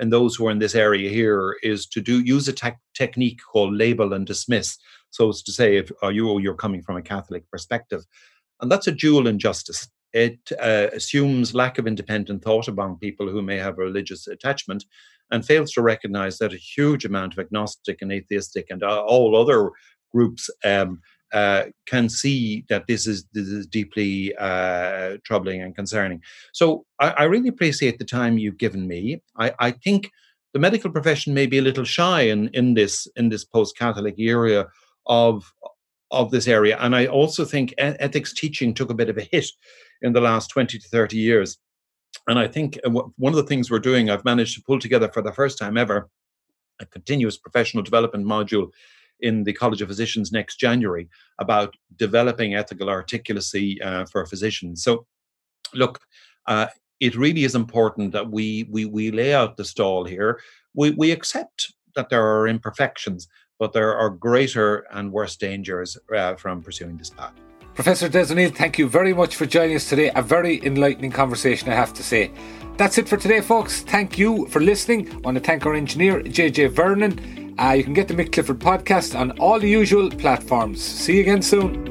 in 0.00 0.10
those 0.10 0.34
who 0.34 0.46
are 0.46 0.50
in 0.50 0.58
this 0.58 0.74
area 0.74 1.08
here 1.08 1.56
is 1.62 1.86
to 1.86 2.00
do 2.00 2.20
use 2.20 2.48
a 2.48 2.52
te- 2.52 2.72
technique 2.94 3.40
called 3.52 3.74
label 3.74 4.12
and 4.12 4.26
dismiss. 4.26 4.76
So 5.10 5.28
it's 5.28 5.42
to 5.42 5.52
say 5.52 5.76
if 5.76 5.90
you 6.02 6.38
you're 6.38 6.54
coming 6.54 6.82
from 6.82 6.96
a 6.96 7.02
Catholic 7.02 7.48
perspective, 7.50 8.04
and 8.60 8.70
that's 8.70 8.86
a 8.86 8.92
dual 8.92 9.26
injustice 9.26 9.88
it 10.14 10.52
uh, 10.60 10.86
assumes 10.92 11.54
lack 11.54 11.76
of 11.76 11.88
independent 11.88 12.42
thought 12.42 12.68
among 12.68 12.98
people 12.98 13.28
who 13.28 13.42
may 13.42 13.58
have 13.58 13.74
a 13.74 13.82
religious 13.82 14.28
attachment 14.28 14.84
and 15.30 15.44
fails 15.44 15.72
to 15.72 15.82
recognize 15.82 16.38
that 16.38 16.54
a 16.54 16.56
huge 16.56 17.04
amount 17.04 17.32
of 17.32 17.40
agnostic 17.40 18.00
and 18.00 18.12
atheistic 18.12 18.66
and 18.70 18.84
uh, 18.84 19.02
all 19.02 19.36
other 19.36 19.72
groups 20.12 20.48
um, 20.64 21.00
uh, 21.34 21.64
can 21.86 22.08
see 22.08 22.64
that 22.68 22.86
this 22.86 23.08
is 23.08 23.26
this 23.32 23.48
is 23.48 23.66
deeply 23.66 24.34
uh, 24.36 25.16
troubling 25.24 25.60
and 25.60 25.74
concerning. 25.74 26.22
So 26.52 26.86
I, 27.00 27.08
I, 27.10 27.22
really 27.24 27.48
appreciate 27.48 27.98
the 27.98 28.04
time 28.04 28.38
you've 28.38 28.56
given 28.56 28.86
me. 28.86 29.20
I, 29.36 29.52
I, 29.58 29.70
think 29.72 30.10
the 30.52 30.60
medical 30.60 30.92
profession 30.92 31.34
may 31.34 31.46
be 31.46 31.58
a 31.58 31.62
little 31.62 31.82
shy 31.82 32.22
in, 32.22 32.50
in 32.54 32.74
this 32.74 33.08
in 33.16 33.30
this 33.30 33.44
post-Catholic 33.44 34.14
era 34.16 34.68
of 35.06 35.52
of 36.12 36.30
this 36.30 36.46
area, 36.46 36.78
and 36.78 36.94
I 36.94 37.06
also 37.06 37.44
think 37.44 37.74
ethics 37.78 38.32
teaching 38.32 38.72
took 38.72 38.90
a 38.90 38.94
bit 38.94 39.08
of 39.08 39.18
a 39.18 39.22
hit 39.22 39.50
in 40.02 40.12
the 40.12 40.20
last 40.20 40.50
20 40.50 40.78
to 40.78 40.88
30 40.88 41.16
years. 41.16 41.58
And 42.28 42.38
I 42.38 42.46
think 42.46 42.78
uh, 42.84 42.90
one 42.90 43.32
of 43.32 43.36
the 43.36 43.42
things 43.42 43.72
we're 43.72 43.80
doing, 43.80 44.08
I've 44.08 44.24
managed 44.24 44.54
to 44.54 44.62
pull 44.62 44.78
together 44.78 45.10
for 45.12 45.20
the 45.20 45.32
first 45.32 45.58
time 45.58 45.76
ever 45.76 46.08
a 46.80 46.86
continuous 46.86 47.36
professional 47.36 47.82
development 47.82 48.24
module 48.24 48.70
in 49.24 49.44
the 49.44 49.52
College 49.52 49.82
of 49.82 49.88
Physicians 49.88 50.30
next 50.30 50.56
January 50.56 51.08
about 51.38 51.74
developing 51.96 52.54
ethical 52.54 52.88
articulacy 52.88 53.84
uh, 53.84 54.04
for 54.04 54.26
physicians. 54.26 54.84
So 54.84 55.06
look, 55.72 56.00
uh, 56.46 56.66
it 57.00 57.16
really 57.16 57.44
is 57.44 57.54
important 57.54 58.12
that 58.12 58.30
we 58.30 58.66
we 58.70 58.84
we 58.84 59.10
lay 59.10 59.34
out 59.34 59.56
the 59.56 59.64
stall 59.64 60.04
here. 60.04 60.40
We 60.74 60.90
we 60.90 61.10
accept 61.10 61.72
that 61.96 62.08
there 62.10 62.24
are 62.24 62.46
imperfections, 62.46 63.28
but 63.58 63.72
there 63.72 63.94
are 63.96 64.10
greater 64.10 64.86
and 64.92 65.12
worse 65.12 65.36
dangers 65.36 65.98
uh, 66.14 66.34
from 66.36 66.62
pursuing 66.62 66.96
this 66.96 67.10
path. 67.10 67.34
Professor 67.74 68.08
Des 68.08 68.30
O'Neill, 68.30 68.52
thank 68.52 68.78
you 68.78 68.88
very 68.88 69.12
much 69.12 69.34
for 69.34 69.46
joining 69.46 69.74
us 69.74 69.88
today. 69.88 70.10
A 70.14 70.22
very 70.22 70.64
enlightening 70.64 71.10
conversation, 71.10 71.68
I 71.70 71.74
have 71.74 71.92
to 71.94 72.04
say. 72.04 72.30
That's 72.76 72.98
it 72.98 73.08
for 73.08 73.16
today, 73.16 73.40
folks. 73.40 73.82
Thank 73.82 74.16
you 74.16 74.46
for 74.46 74.60
listening. 74.60 75.10
I 75.10 75.16
want 75.18 75.36
to 75.38 75.42
thank 75.42 75.66
our 75.66 75.74
engineer, 75.74 76.22
JJ 76.22 76.70
Vernon. 76.70 77.43
Uh, 77.56 77.72
you 77.72 77.84
can 77.84 77.92
get 77.92 78.08
the 78.08 78.14
Mick 78.14 78.32
Clifford 78.32 78.58
podcast 78.58 79.18
on 79.18 79.30
all 79.38 79.60
the 79.60 79.68
usual 79.68 80.10
platforms. 80.10 80.82
See 80.82 81.16
you 81.16 81.20
again 81.20 81.40
soon. 81.40 81.84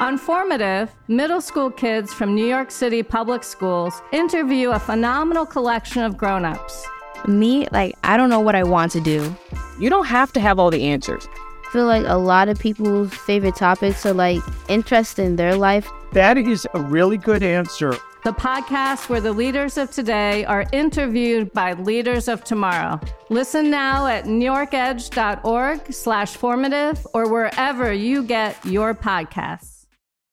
Informative, 0.00 0.90
middle 1.08 1.40
school 1.42 1.70
kids 1.70 2.14
from 2.14 2.34
New 2.34 2.46
York 2.46 2.70
City 2.70 3.02
public 3.02 3.44
schools 3.44 4.00
interview 4.10 4.70
a 4.70 4.78
phenomenal 4.78 5.44
collection 5.44 6.02
of 6.02 6.16
grown 6.16 6.46
ups. 6.46 6.86
Me, 7.26 7.66
like, 7.72 7.94
I 8.04 8.16
don't 8.16 8.30
know 8.30 8.40
what 8.40 8.54
I 8.54 8.62
want 8.62 8.92
to 8.92 9.00
do. 9.00 9.36
You 9.78 9.90
don't 9.90 10.06
have 10.06 10.32
to 10.32 10.40
have 10.40 10.58
all 10.58 10.70
the 10.70 10.84
answers. 10.84 11.28
I 11.68 11.70
feel 11.70 11.84
like 11.84 12.06
a 12.06 12.16
lot 12.16 12.48
of 12.48 12.58
people's 12.58 13.12
favorite 13.12 13.56
topics 13.56 14.06
are 14.06 14.14
like 14.14 14.40
interest 14.68 15.18
in 15.18 15.36
their 15.36 15.54
life. 15.54 15.86
That 16.12 16.38
is 16.38 16.66
a 16.72 16.80
really 16.80 17.18
good 17.18 17.42
answer. 17.42 17.90
The 18.24 18.32
podcast 18.32 19.10
where 19.10 19.20
the 19.20 19.32
leaders 19.32 19.76
of 19.76 19.90
today 19.90 20.46
are 20.46 20.64
interviewed 20.72 21.52
by 21.52 21.74
leaders 21.74 22.26
of 22.26 22.42
tomorrow. 22.42 22.98
Listen 23.28 23.68
now 23.70 24.06
at 24.06 24.24
newyorkedge.org 24.24 25.92
slash 25.92 26.36
formative 26.38 27.06
or 27.12 27.30
wherever 27.30 27.92
you 27.92 28.22
get 28.22 28.64
your 28.64 28.94
podcasts. 28.94 29.77